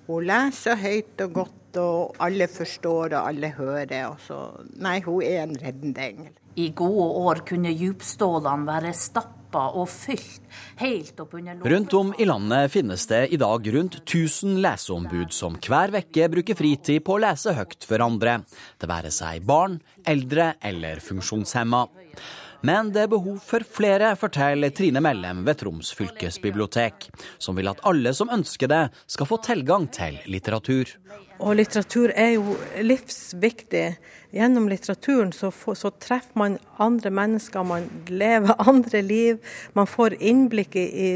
Hun 0.08 0.24
leser 0.24 0.78
høyt 0.80 1.20
og 1.26 1.32
godt 1.36 1.54
og 1.78 2.14
alle 2.24 2.46
forstår 2.48 3.12
og 3.12 3.26
alle 3.28 3.50
hører. 3.52 4.06
Og 4.08 4.22
så, 4.24 4.38
nei, 4.80 4.98
hun 5.04 5.20
er 5.24 5.42
en 5.44 5.58
reddende 5.60 6.06
engel. 6.06 6.32
I 6.58 6.70
gode 6.74 7.10
år 7.28 7.42
kunne 7.46 7.74
djupstålene 7.76 8.66
være 8.66 8.94
stappa 8.96 9.66
og 9.78 9.86
fylt 9.92 10.48
helt 10.80 11.20
opp 11.22 11.36
under 11.38 11.60
Rundt 11.70 11.94
om 11.94 12.10
i 12.18 12.26
landet 12.26 12.72
finnes 12.72 13.06
det 13.08 13.20
i 13.36 13.38
dag 13.40 13.68
rundt 13.76 14.00
1000 14.00 14.58
leseombud 14.64 15.32
som 15.36 15.60
hver 15.60 15.94
uke 16.00 16.32
bruker 16.32 16.58
fritid 16.58 17.04
på 17.04 17.14
å 17.14 17.22
lese 17.22 17.54
høyt 17.56 17.86
for 17.86 18.02
andre, 18.04 18.40
det 18.80 18.90
være 18.90 19.12
seg 19.14 19.46
barn, 19.46 19.78
eldre 20.08 20.54
eller 20.64 21.04
funksjonshemma. 21.04 21.86
Men 22.60 22.90
det 22.90 23.04
er 23.04 23.10
behov 23.12 23.38
for 23.44 23.62
flere, 23.62 24.14
forteller 24.18 24.72
Trine 24.74 24.98
Mellem 25.02 25.44
ved 25.46 25.60
Troms 25.60 25.92
fylkesbibliotek, 25.94 27.06
som 27.38 27.54
vil 27.54 27.70
at 27.70 27.82
alle 27.86 28.10
som 28.16 28.32
ønsker 28.34 28.70
det, 28.70 28.80
skal 29.06 29.28
få 29.30 29.38
tilgang 29.46 29.86
til 29.94 30.18
litteratur. 30.26 30.90
Og 31.38 31.54
litteratur 31.54 32.10
er 32.18 32.34
jo 32.34 32.56
livsviktig. 32.82 33.84
Gjennom 34.34 34.66
litteraturen 34.68 35.30
så, 35.32 35.52
så, 35.54 35.92
treffer 36.02 36.34
man 36.40 36.58
andre 36.82 37.14
mennesker, 37.14 37.62
man 37.62 37.86
lever 38.10 38.58
andre 38.72 39.02
liv. 39.06 39.38
Man 39.78 39.86
får 39.86 40.18
innblikk 40.18 40.74
i, 40.82 41.12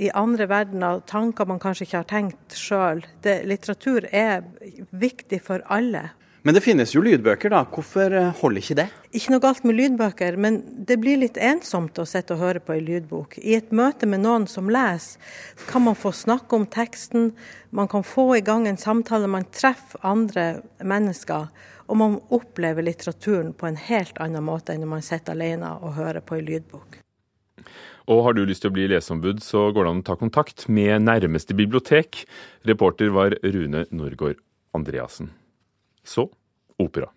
i 0.00 0.12
andre 0.16 0.48
verdener, 0.48 1.04
tanker 1.04 1.44
man 1.44 1.60
kanskje 1.60 1.90
ikke 1.90 2.00
har 2.00 2.08
tenkt 2.08 2.56
sjøl. 2.56 3.04
Litteratur 3.20 4.08
er 4.16 4.48
viktig 4.96 5.44
for 5.44 5.60
alle. 5.68 6.08
Men 6.46 6.54
det 6.54 6.60
finnes 6.62 6.92
jo 6.94 7.00
lydbøker, 7.02 7.50
da. 7.50 7.64
Hvorfor 7.66 8.12
eh, 8.14 8.28
holder 8.38 8.62
ikke 8.62 8.74
det? 8.78 8.84
Ikke 9.18 9.32
noe 9.32 9.42
galt 9.42 9.64
med 9.66 9.74
lydbøker, 9.80 10.36
men 10.38 10.60
det 10.86 10.94
blir 11.02 11.18
litt 11.18 11.40
ensomt 11.42 11.96
å 11.98 12.04
sitte 12.06 12.36
og 12.36 12.42
høre 12.44 12.60
på 12.62 12.76
ei 12.76 12.84
lydbok. 12.86 13.40
I 13.42 13.56
et 13.56 13.72
møte 13.74 14.06
med 14.06 14.22
noen 14.22 14.44
som 14.46 14.68
leser, 14.70 15.18
kan 15.66 15.82
man 15.82 15.96
få 15.98 16.12
snakke 16.14 16.54
om 16.54 16.68
teksten, 16.70 17.32
man 17.74 17.90
kan 17.90 18.06
få 18.06 18.28
i 18.36 18.44
gang 18.46 18.68
en 18.70 18.78
samtale, 18.78 19.26
man 19.26 19.48
treffer 19.50 20.04
andre 20.06 20.44
mennesker. 20.86 21.48
Og 21.90 21.98
man 21.98 22.14
opplever 22.34 22.86
litteraturen 22.86 23.50
på 23.50 23.66
en 23.66 23.78
helt 23.88 24.20
annen 24.22 24.46
måte 24.46 24.76
enn 24.76 24.84
når 24.84 24.92
man 24.92 25.02
sitter 25.06 25.34
alene 25.34 25.72
og 25.80 25.96
hører 25.98 26.22
på 26.22 26.36
ei 26.38 26.44
lydbok. 26.46 27.00
Og 28.06 28.22
har 28.22 28.36
du 28.38 28.44
lyst 28.46 28.62
til 28.62 28.70
å 28.70 28.76
bli 28.76 28.86
leseombud, 28.92 29.42
så 29.42 29.64
går 29.74 29.82
det 29.82 29.94
an 29.96 30.04
å 30.04 30.06
ta 30.12 30.18
kontakt 30.20 30.68
med 30.70 31.08
nærmeste 31.08 31.58
bibliotek. 31.58 32.22
Reporter 32.70 33.10
var 33.18 33.34
Rune 33.42 33.82
Norgård 33.90 34.38
Andreassen. 34.78 35.32
Så 36.06 36.30
opera. 36.78 37.10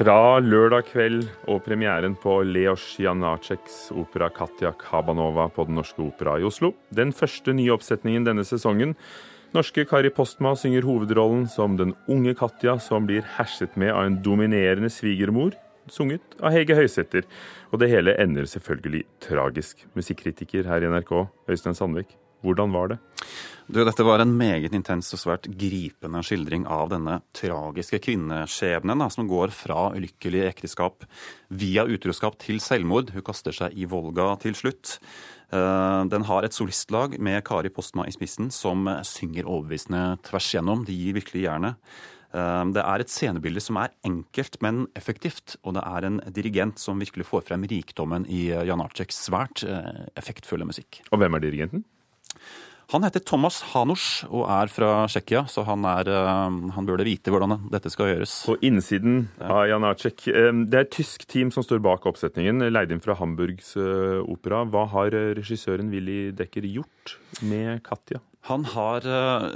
Fra 0.00 0.38
lørdag 0.40 0.86
kveld 0.88 1.26
og 1.52 1.58
premieren 1.66 2.14
på 2.16 2.38
Leos 2.48 2.94
Janaceks 2.96 3.90
opera 3.92 4.30
'Katja 4.32 4.70
Kabanova' 4.72 5.50
på 5.52 5.66
Den 5.66 5.76
Norske 5.76 6.00
Opera 6.00 6.38
i 6.40 6.46
Oslo. 6.48 6.70
Den 6.88 7.12
første 7.12 7.52
nye 7.52 7.74
oppsetningen 7.74 8.24
denne 8.24 8.40
sesongen. 8.40 8.94
Norske 9.52 9.84
Kari 9.84 10.08
Postma 10.08 10.54
synger 10.56 10.88
hovedrollen 10.88 11.44
som 11.46 11.76
den 11.76 11.92
unge 12.08 12.32
Katja 12.34 12.78
som 12.80 13.04
blir 13.04 13.20
herset 13.36 13.76
med 13.76 13.92
av 13.92 14.06
en 14.06 14.22
dominerende 14.22 14.88
svigermor, 14.88 15.52
sunget 15.86 16.22
av 16.40 16.52
Hege 16.52 16.80
Høysæter. 16.80 17.28
Og 17.70 17.80
det 17.80 17.90
hele 17.90 18.16
ender 18.16 18.48
selvfølgelig 18.48 19.04
tragisk. 19.20 19.84
Musikkritiker 19.94 20.64
her 20.64 20.80
i 20.80 20.88
NRK, 20.88 21.28
Øystein 21.46 21.74
Sandvik, 21.74 22.16
hvordan 22.44 22.74
var 22.74 22.92
det? 22.92 22.98
Du, 23.70 23.78
dette 23.86 24.02
var 24.02 24.18
en 24.18 24.32
meget 24.34 24.74
intens 24.74 25.12
og 25.14 25.20
svært 25.22 25.44
gripende 25.54 26.22
skildring 26.26 26.64
av 26.66 26.88
denne 26.90 27.20
tragiske 27.36 28.00
kvinneskjebnen 28.02 29.04
som 29.14 29.28
går 29.30 29.52
fra 29.54 29.92
ulykkelig 29.94 30.42
ekteskap 30.48 31.06
via 31.54 31.84
utroskap 31.86 32.40
til 32.42 32.58
selvmord. 32.64 33.12
Hun 33.14 33.26
kaster 33.26 33.54
seg 33.54 33.76
i 33.78 33.86
Volga 33.86 34.32
til 34.42 34.56
slutt. 34.58 34.96
Eh, 35.54 36.00
den 36.10 36.26
har 36.26 36.46
et 36.46 36.56
solistlag 36.56 37.14
med 37.22 37.44
Kari 37.46 37.70
Postma 37.70 38.08
i 38.10 38.14
spissen 38.14 38.50
som 38.54 38.90
synger 39.06 39.46
overbevisende 39.46 40.16
tvers 40.26 40.50
gjennom. 40.56 40.82
De 40.88 40.96
gir 40.96 41.14
virkelig 41.20 41.46
jernet. 41.46 41.78
Eh, 42.34 42.64
det 42.74 42.82
er 42.82 43.02
et 43.02 43.14
scenebilde 43.14 43.62
som 43.62 43.78
er 43.82 43.94
enkelt, 44.06 44.58
men 44.66 44.84
effektivt. 44.98 45.60
Og 45.62 45.78
det 45.78 45.86
er 45.86 46.08
en 46.08 46.18
dirigent 46.26 46.82
som 46.82 46.98
virkelig 47.02 47.28
får 47.30 47.46
frem 47.52 47.70
rikdommen 47.70 48.26
i 48.26 48.48
Jan 48.50 48.82
Arceks 48.82 49.24
svært 49.28 49.62
eh, 49.66 50.10
effektfulle 50.18 50.66
musikk. 50.66 51.04
Og 51.10 51.22
hvem 51.22 51.38
er 51.38 51.46
dirigenten? 51.46 51.86
Han 52.90 53.04
heter 53.06 53.22
Thomas 53.22 53.60
Hanush 53.70 54.24
og 54.26 54.48
er 54.50 54.70
fra 54.72 55.04
Tsjekkia, 55.06 55.44
så 55.50 55.62
han, 55.68 55.84
er, 55.86 56.08
eh, 56.10 56.56
han, 56.74 56.88
burde 56.88 57.06
vite 57.06 57.30
hvordan 57.30 57.68
dette 57.70 57.92
skal 57.92 58.10
gjøres. 58.10 58.32
På 58.48 58.56
innsiden 58.66 59.28
av 59.38 59.62
Jan 59.70 59.86
Acek. 59.86 60.26
Eh, 60.26 60.50
det 60.66 60.78
er 60.78 60.88
et 60.88 60.96
tysk 60.96 61.22
team 61.30 61.52
som 61.54 61.62
står 61.62 61.82
bak 61.84 62.08
oppsetningen, 62.10 62.66
leid 62.72 62.90
inn 62.90 63.02
fra 63.04 63.14
Hamburgs 63.20 63.76
eh, 63.78 64.18
opera. 64.24 64.64
Hva 64.66 64.88
har 64.96 65.14
regissøren 65.38 65.92
Willy 65.94 66.34
Decker 66.34 66.66
gjort 66.66 67.14
med 67.46 67.78
Katja? 67.86 68.24
Han 68.48 68.64
har 68.72 69.04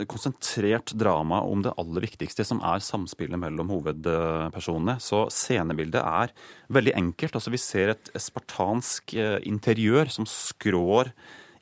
konsentrert 0.07 0.92
dramaet 1.01 1.51
om 1.51 1.62
det 1.64 1.73
aller 1.81 2.05
viktigste, 2.05 2.44
som 2.44 2.61
er 2.62 2.85
samspillet 2.85 3.40
mellom 3.40 3.73
hovedpersonene. 3.73 4.99
Så 5.01 5.25
scenebildet 5.33 6.05
er 6.05 6.35
veldig 6.68 6.92
enkelt. 7.01 7.38
Altså, 7.40 7.51
vi 7.51 7.62
ser 7.64 7.94
et 7.94 8.12
spartansk 8.20 9.16
interiør 9.16 10.12
som 10.12 10.29
skrår 10.29 11.11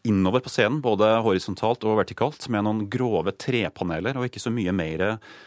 innover 0.04 0.40
på 0.40 0.50
scenen, 0.50 0.80
både 0.82 1.06
horisontalt 1.22 1.84
og 1.86 2.00
vertikalt, 2.00 2.48
med 2.50 2.66
noen 2.66 2.82
grove 2.90 3.34
trepaneler, 3.38 4.18
og 4.18 4.26
ikke 4.26 4.42
så 4.42 4.50
mye 4.54 4.74
mer 4.74 5.04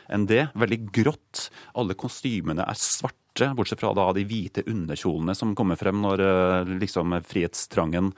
enn 0.08 0.28
det. 0.30 0.48
Veldig 0.56 0.80
grått. 0.96 1.50
Alle 1.76 1.98
kostymene 2.00 2.64
er 2.64 2.80
svarte, 2.80 3.52
bortsett 3.58 3.82
fra 3.82 3.92
da 3.98 4.08
de 4.16 4.24
hvite 4.28 4.64
underkjolene 4.72 5.36
som 5.36 5.52
kommer 5.60 5.80
frem 5.80 6.00
når 6.00 6.24
eh, 6.24 6.74
liksom 6.80 7.18
frihetstrangen 7.28 8.14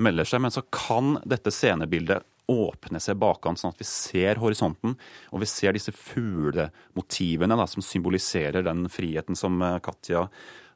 melder 0.00 0.28
seg. 0.28 0.40
Men 0.46 0.54
så 0.54 0.64
kan 0.72 1.18
dette 1.28 1.52
scenebildet 1.52 2.24
åpne 2.52 3.00
seg 3.00 3.20
bakan, 3.20 3.56
sånn 3.56 3.74
at 3.74 3.80
vi 3.80 3.86
ser 3.86 4.40
horisonten, 4.42 4.96
og 5.30 5.44
vi 5.44 5.48
ser 5.48 5.76
disse 5.76 5.92
fuglemotivene 5.94 7.56
da, 7.58 7.68
som 7.68 7.84
symboliserer 7.84 8.64
den 8.66 8.88
friheten 8.92 9.38
som 9.38 9.60
eh, 9.62 9.78
Katja 9.84 10.26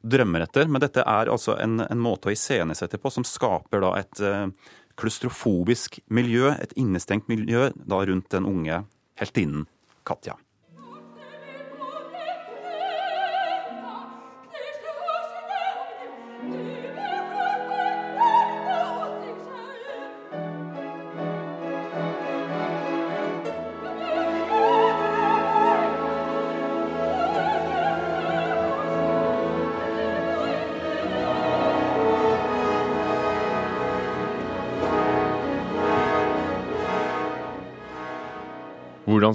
drømmer 0.01 0.45
etter. 0.45 0.69
Men 0.69 0.83
dette 0.83 1.03
er 1.03 1.31
altså 1.31 1.57
en, 1.61 1.81
en 1.83 2.01
måte 2.01 2.29
å 2.29 2.35
iscenesette 2.35 2.99
på 3.01 3.11
som 3.13 3.25
skaper 3.27 3.83
da 3.83 3.93
et 3.99 4.21
eh, 4.23 4.45
klaustrofobisk 4.97 5.99
miljø, 6.09 6.51
et 6.57 6.73
innestengt 6.75 7.29
miljø 7.29 7.69
da 7.77 8.01
rundt 8.09 8.31
den 8.33 8.49
unge 8.49 8.83
heltinnen 9.19 9.67
Katja. 10.07 10.37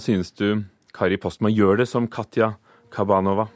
Synes 0.02 0.32
du 0.36 0.64
Kari 0.92 1.16
Postma 1.20 1.50
gjør 1.52 1.82
det 1.82 1.88
som 1.90 2.08
Katja 2.10 2.54
Kabanova? 2.92 3.48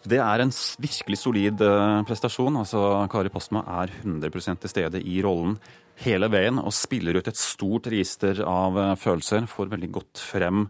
Det 0.00 0.16
er 0.22 0.40
en 0.40 0.52
virkelig 0.80 1.18
solid 1.20 1.60
eh, 1.60 2.02
prestasjon. 2.08 2.56
Altså, 2.62 2.80
Kari 3.12 3.32
Postma 3.32 3.64
er 3.82 3.92
100% 4.00 4.62
til 4.62 4.72
stede 4.72 5.02
i 5.04 5.18
rollen 5.24 5.58
hele 6.00 6.30
veien 6.32 6.60
og 6.60 6.72
spiller 6.72 7.18
ut 7.20 7.28
et 7.28 7.36
stort 7.36 7.90
register 7.92 8.40
av 8.46 8.78
eh, 8.80 8.94
følelser. 9.00 9.48
Får 9.50 9.72
veldig 9.74 9.90
godt 9.98 10.22
frem 10.24 10.64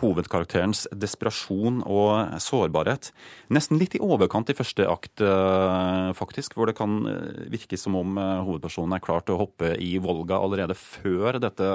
hovedkarakterens 0.00 0.86
desperasjon 0.96 1.80
og 1.88 2.40
sårbarhet. 2.42 3.10
Nesten 3.52 3.80
litt 3.80 3.96
i 3.96 4.02
overkant 4.02 4.50
i 4.52 4.56
første 4.56 4.86
akt, 4.88 5.22
eh, 5.24 6.10
faktisk, 6.16 6.56
hvor 6.56 6.70
det 6.70 6.76
kan 6.78 7.00
eh, 7.08 7.44
virke 7.52 7.78
som 7.80 7.96
om 7.98 8.18
eh, 8.20 8.42
hovedpersonen 8.46 8.96
er 8.96 9.04
klar 9.04 9.24
til 9.24 9.36
å 9.36 9.42
hoppe 9.44 9.74
i 9.80 9.92
Volga 10.02 10.40
allerede 10.40 10.76
før 10.78 11.40
dette 11.42 11.68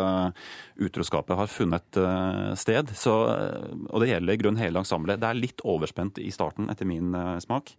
utroskapet 0.82 1.38
har 1.40 1.52
funnet 1.52 2.02
sted. 2.60 2.92
Så, 2.98 3.14
og 3.14 4.02
det 4.02 4.10
gjelder 4.10 4.36
i 4.36 4.42
grunn 4.42 4.60
hele 4.60 4.82
ensemblet. 4.82 5.22
Det 5.22 5.30
er 5.30 5.40
litt 5.40 5.64
overspent 5.64 6.20
i 6.22 6.32
starten, 6.34 6.70
etter 6.72 6.88
min 6.90 7.14
smak. 7.44 7.72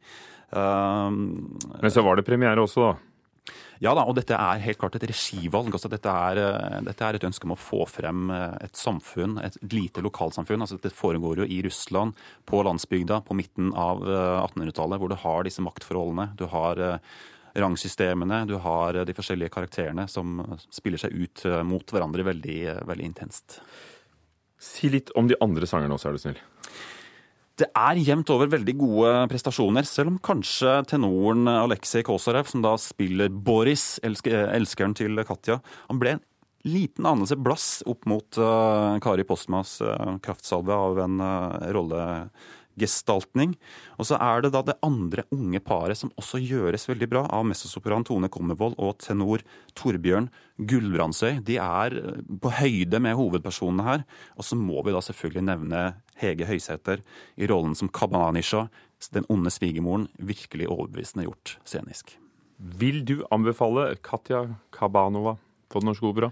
Men 0.52 1.92
så 1.92 2.04
var 2.06 2.16
det 2.16 2.26
premiere 2.28 2.62
også, 2.62 2.86
da? 2.86 3.15
Ja 3.84 3.92
da, 3.96 4.06
og 4.08 4.16
dette 4.16 4.36
er 4.36 4.62
helt 4.64 4.78
klart 4.80 4.96
et 4.96 5.06
regivalg. 5.10 5.68
Altså, 5.74 5.90
dette, 5.92 6.08
er, 6.08 6.40
eh, 6.40 6.80
dette, 6.86 7.04
er, 7.04 7.18
et 7.18 7.26
ønske 7.28 7.48
om 7.48 7.54
å 7.54 7.60
få 7.60 7.84
frem 7.90 8.30
eh, 8.32 8.56
et 8.68 8.78
samfunn, 8.78 9.36
et 9.44 9.58
lite 9.72 10.04
lokalsamfunn. 10.04 10.64
Altså, 10.64 10.78
dette 10.80 10.96
foregår 10.96 11.42
jo 11.42 11.48
i 11.48 11.60
Russland, 11.66 12.16
på 12.48 12.62
landsbygda, 12.64 13.20
på 13.26 13.36
midten 13.36 13.72
av 13.76 14.04
1800-tallet, 14.06 14.96
eh, 14.96 15.02
hvor 15.02 15.12
du 15.12 15.18
har 15.26 15.48
disse 15.48 15.64
maktforholdene. 15.64 16.30
Du 16.40 16.46
har 16.52 16.82
rangsystemene, 17.56 18.42
du 18.48 18.58
har 18.60 18.98
de 19.08 19.16
forskjellige 19.16 19.52
karakterene 19.54 20.04
som 20.12 20.42
spiller 20.68 21.00
seg 21.00 21.14
ut 21.16 21.44
mot 21.64 21.88
hverandre 21.88 22.26
veldig, 22.26 22.58
veldig 22.84 23.06
intenst. 23.06 23.60
Si 24.60 24.90
litt 24.92 25.08
om 25.16 25.28
de 25.28 25.38
andre 25.40 25.68
sangerne 25.68 25.96
også, 25.96 26.10
er 26.10 26.18
du 26.18 26.20
snill. 26.20 26.42
Det 27.56 27.70
er 27.72 27.96
jevnt 28.04 28.28
over 28.34 28.50
veldig 28.52 28.72
gode 28.76 29.10
prestasjoner, 29.32 29.86
selv 29.88 30.10
om 30.12 30.16
kanskje 30.20 30.74
tenoren 30.90 31.48
Aleksej 31.48 32.04
Kosarev, 32.04 32.50
som 32.50 32.60
da 32.60 32.74
spiller 32.76 33.32
Boris, 33.32 33.94
elskeren 34.04 34.92
til 34.96 35.22
Katja, 35.24 35.62
han 35.88 36.02
ble 36.02 36.18
en 36.18 36.20
liten 36.68 37.08
anelse 37.08 37.38
blass 37.40 37.80
opp 37.88 38.04
mot 38.10 38.36
uh, 38.42 38.98
Kari 39.00 39.24
Postmas 39.24 39.78
uh, 39.80 40.18
kraftsalve 40.20 40.76
av 40.76 41.00
en 41.06 41.22
uh, 41.22 41.56
rollegestaltning. 42.76 43.56
Og 43.98 44.06
så 44.06 44.16
er 44.16 44.42
det 44.42 44.52
da 44.52 44.62
det 44.62 44.78
andre 44.82 45.24
unge 45.32 45.60
paret 45.60 45.96
som 45.96 46.12
også 46.16 46.38
gjøres 46.38 46.88
veldig 46.88 47.08
bra, 47.08 47.26
av 47.30 47.44
mezzosopran 47.44 48.04
Tone 48.04 48.28
Kommervold 48.28 48.76
og 48.78 48.98
tenor 48.98 49.42
Torbjørn 49.74 50.28
Gulbrandsøy. 50.58 51.42
De 51.42 51.56
er 51.56 51.90
på 52.40 52.50
høyde 52.50 53.00
med 53.00 53.16
hovedpersonene 53.16 53.84
her. 53.84 54.04
Og 54.36 54.44
så 54.44 54.56
må 54.56 54.82
vi 54.84 54.92
da 54.92 55.00
selvfølgelig 55.00 55.44
nevne 55.44 55.96
Hege 56.16 56.46
Høysæter 56.46 57.02
i 57.36 57.46
rollen 57.46 57.74
som 57.74 57.88
Kabanisha, 57.88 58.68
den 59.12 59.26
onde 59.28 59.50
svigermoren, 59.50 60.08
virkelig 60.18 60.68
overbevisende 60.68 61.26
gjort 61.26 61.58
scenisk. 61.64 62.16
Vil 62.56 63.04
du 63.04 63.20
anbefale 63.30 63.96
Katja 64.00 64.46
Kabanova 64.72 65.36
på 65.68 65.80
Den 65.80 65.90
norske 65.90 66.06
opera? 66.08 66.30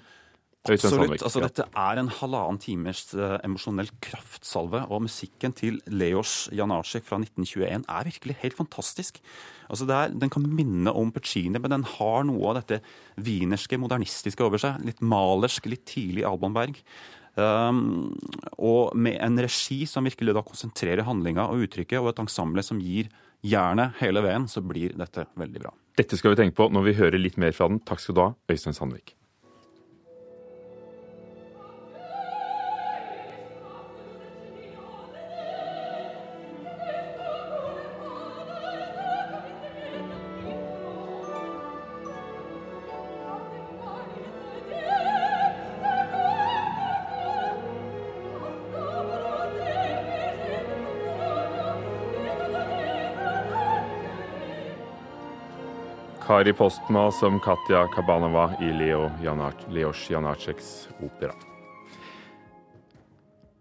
Absolutt. 0.65 1.21
Altså, 1.21 1.43
dette 1.45 1.67
er 1.77 1.99
en 2.01 2.09
halvannen 2.09 2.59
timers 2.63 3.03
uh, 3.13 3.37
emosjonell 3.45 3.91
kraftsalve. 4.05 4.81
Og 4.89 5.03
musikken 5.05 5.53
til 5.57 5.81
Leos 5.93 6.47
Janasjek 6.57 7.05
fra 7.05 7.19
1921 7.21 7.85
er 7.85 8.09
virkelig 8.09 8.37
helt 8.41 8.57
fantastisk. 8.57 9.21
Altså, 9.69 9.85
er, 9.93 10.15
den 10.17 10.33
kan 10.33 10.47
minne 10.49 10.93
om 10.97 11.13
Puccini, 11.13 11.61
men 11.61 11.75
den 11.75 11.85
har 11.97 12.25
noe 12.25 12.53
av 12.53 12.63
dette 12.63 12.81
wienerske, 13.21 13.77
modernistiske 13.81 14.47
over 14.47 14.63
seg. 14.63 14.81
Litt 14.89 15.05
malersk, 15.05 15.69
litt 15.69 15.85
tidlig 15.91 16.25
Albanberg. 16.29 16.81
Um, 17.35 18.15
og 18.63 18.95
med 18.97 19.19
en 19.21 19.41
regi 19.43 19.83
som 19.91 20.07
virkelig 20.07 20.37
da 20.37 20.45
konsentrerer 20.47 21.05
handlinga 21.05 21.49
og 21.51 21.67
uttrykket, 21.67 21.99
og 22.01 22.13
et 22.13 22.23
ensemble 22.25 22.65
som 22.65 22.81
gir 22.81 23.11
jernet 23.45 23.99
hele 24.01 24.23
veien, 24.25 24.49
så 24.49 24.63
blir 24.65 24.97
dette 24.97 25.27
veldig 25.37 25.67
bra. 25.67 25.75
Dette 25.99 26.17
skal 26.19 26.33
vi 26.33 26.41
tenke 26.41 26.57
på 26.59 26.71
når 26.73 26.89
vi 26.89 26.97
hører 27.03 27.21
litt 27.21 27.37
mer 27.37 27.53
fra 27.53 27.69
den. 27.69 27.83
Takk 27.85 28.01
skal 28.03 28.17
du 28.17 28.23
ha, 28.25 28.31
Øystein 28.51 28.79
Sandvik. 28.79 29.15
Kari 56.27 56.53
Postma 56.53 57.11
som 57.11 57.41
Katja 57.41 57.87
Kabanova 57.87 58.53
i 58.61 58.65
Leo 58.65 59.11
Leos 59.69 60.11
Janaceks 60.11 60.89
opera. 61.01 61.54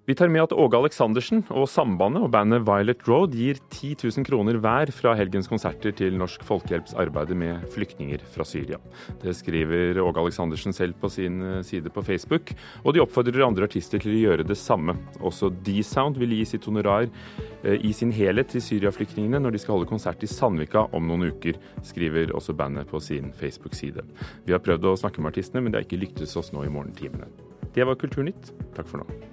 Vi 0.04 0.12
tar 0.20 0.28
med 0.28 0.42
at 0.44 0.52
Åge 0.52 0.76
Aleksandersen 0.76 1.46
og 1.56 1.64
Sambandet 1.72 2.26
og 2.26 2.32
bandet 2.34 2.66
Violet 2.68 3.06
Road 3.08 3.38
gir 3.40 3.56
10 3.72 3.94
000 4.02 4.26
kroner 4.28 4.58
hver 4.60 4.90
fra 4.92 5.14
helgens 5.16 5.48
konserter 5.48 5.94
til 5.96 6.18
Norsk 6.20 6.42
Folkehjelps 6.44 6.92
arbeid 7.00 7.30
med 7.40 7.62
flyktninger 7.72 8.26
fra 8.34 8.44
Syria. 8.44 8.82
Det 9.22 9.32
skriver 9.40 10.02
Åge 10.04 10.20
Aleksandersen 10.20 10.76
selv 10.76 10.98
på 11.00 11.08
sin 11.08 11.38
eh, 11.40 11.62
side 11.64 11.88
på 11.88 12.04
Facebook, 12.04 12.52
og 12.84 12.98
de 12.98 13.00
oppfordrer 13.00 13.46
andre 13.46 13.70
artister 13.70 14.04
til 14.04 14.12
å 14.12 14.20
gjøre 14.26 14.48
det 14.50 14.58
samme. 14.60 14.98
Også 15.24 15.48
D-Sound 15.64 16.20
vil 16.20 16.36
gi 16.36 16.50
sitt 16.52 16.68
honorar 16.68 17.08
eh, 17.08 17.80
i 17.80 17.94
sin 17.96 18.12
helhet 18.12 18.52
til 18.52 18.66
Syria-flyktningene 18.66 19.40
når 19.40 19.56
de 19.56 19.62
skal 19.64 19.78
holde 19.78 19.88
konsert 19.88 20.26
i 20.28 20.28
Sandvika 20.28 20.84
om 20.92 21.08
noen 21.08 21.30
uker, 21.32 21.62
skriver 21.80 22.36
også 22.36 22.58
bandet 22.60 22.92
på 22.92 23.00
sin 23.00 23.32
Facebook-side. 23.40 24.04
Vi 24.44 24.52
har 24.52 24.60
prøvd 24.68 24.90
å 24.92 25.00
snakke 25.00 25.24
med 25.24 25.32
artistene, 25.32 25.64
men 25.64 25.72
det 25.72 25.80
har 25.80 25.88
ikke 25.88 26.04
lyktes 26.04 26.36
oss 26.44 26.52
nå 26.52 26.68
i 26.68 26.74
morgentimene. 26.76 27.32
Det 27.72 27.88
var 27.88 27.96
Kulturnytt. 28.04 28.52
Takk 28.76 28.92
for 28.92 29.00
nå. 29.00 29.33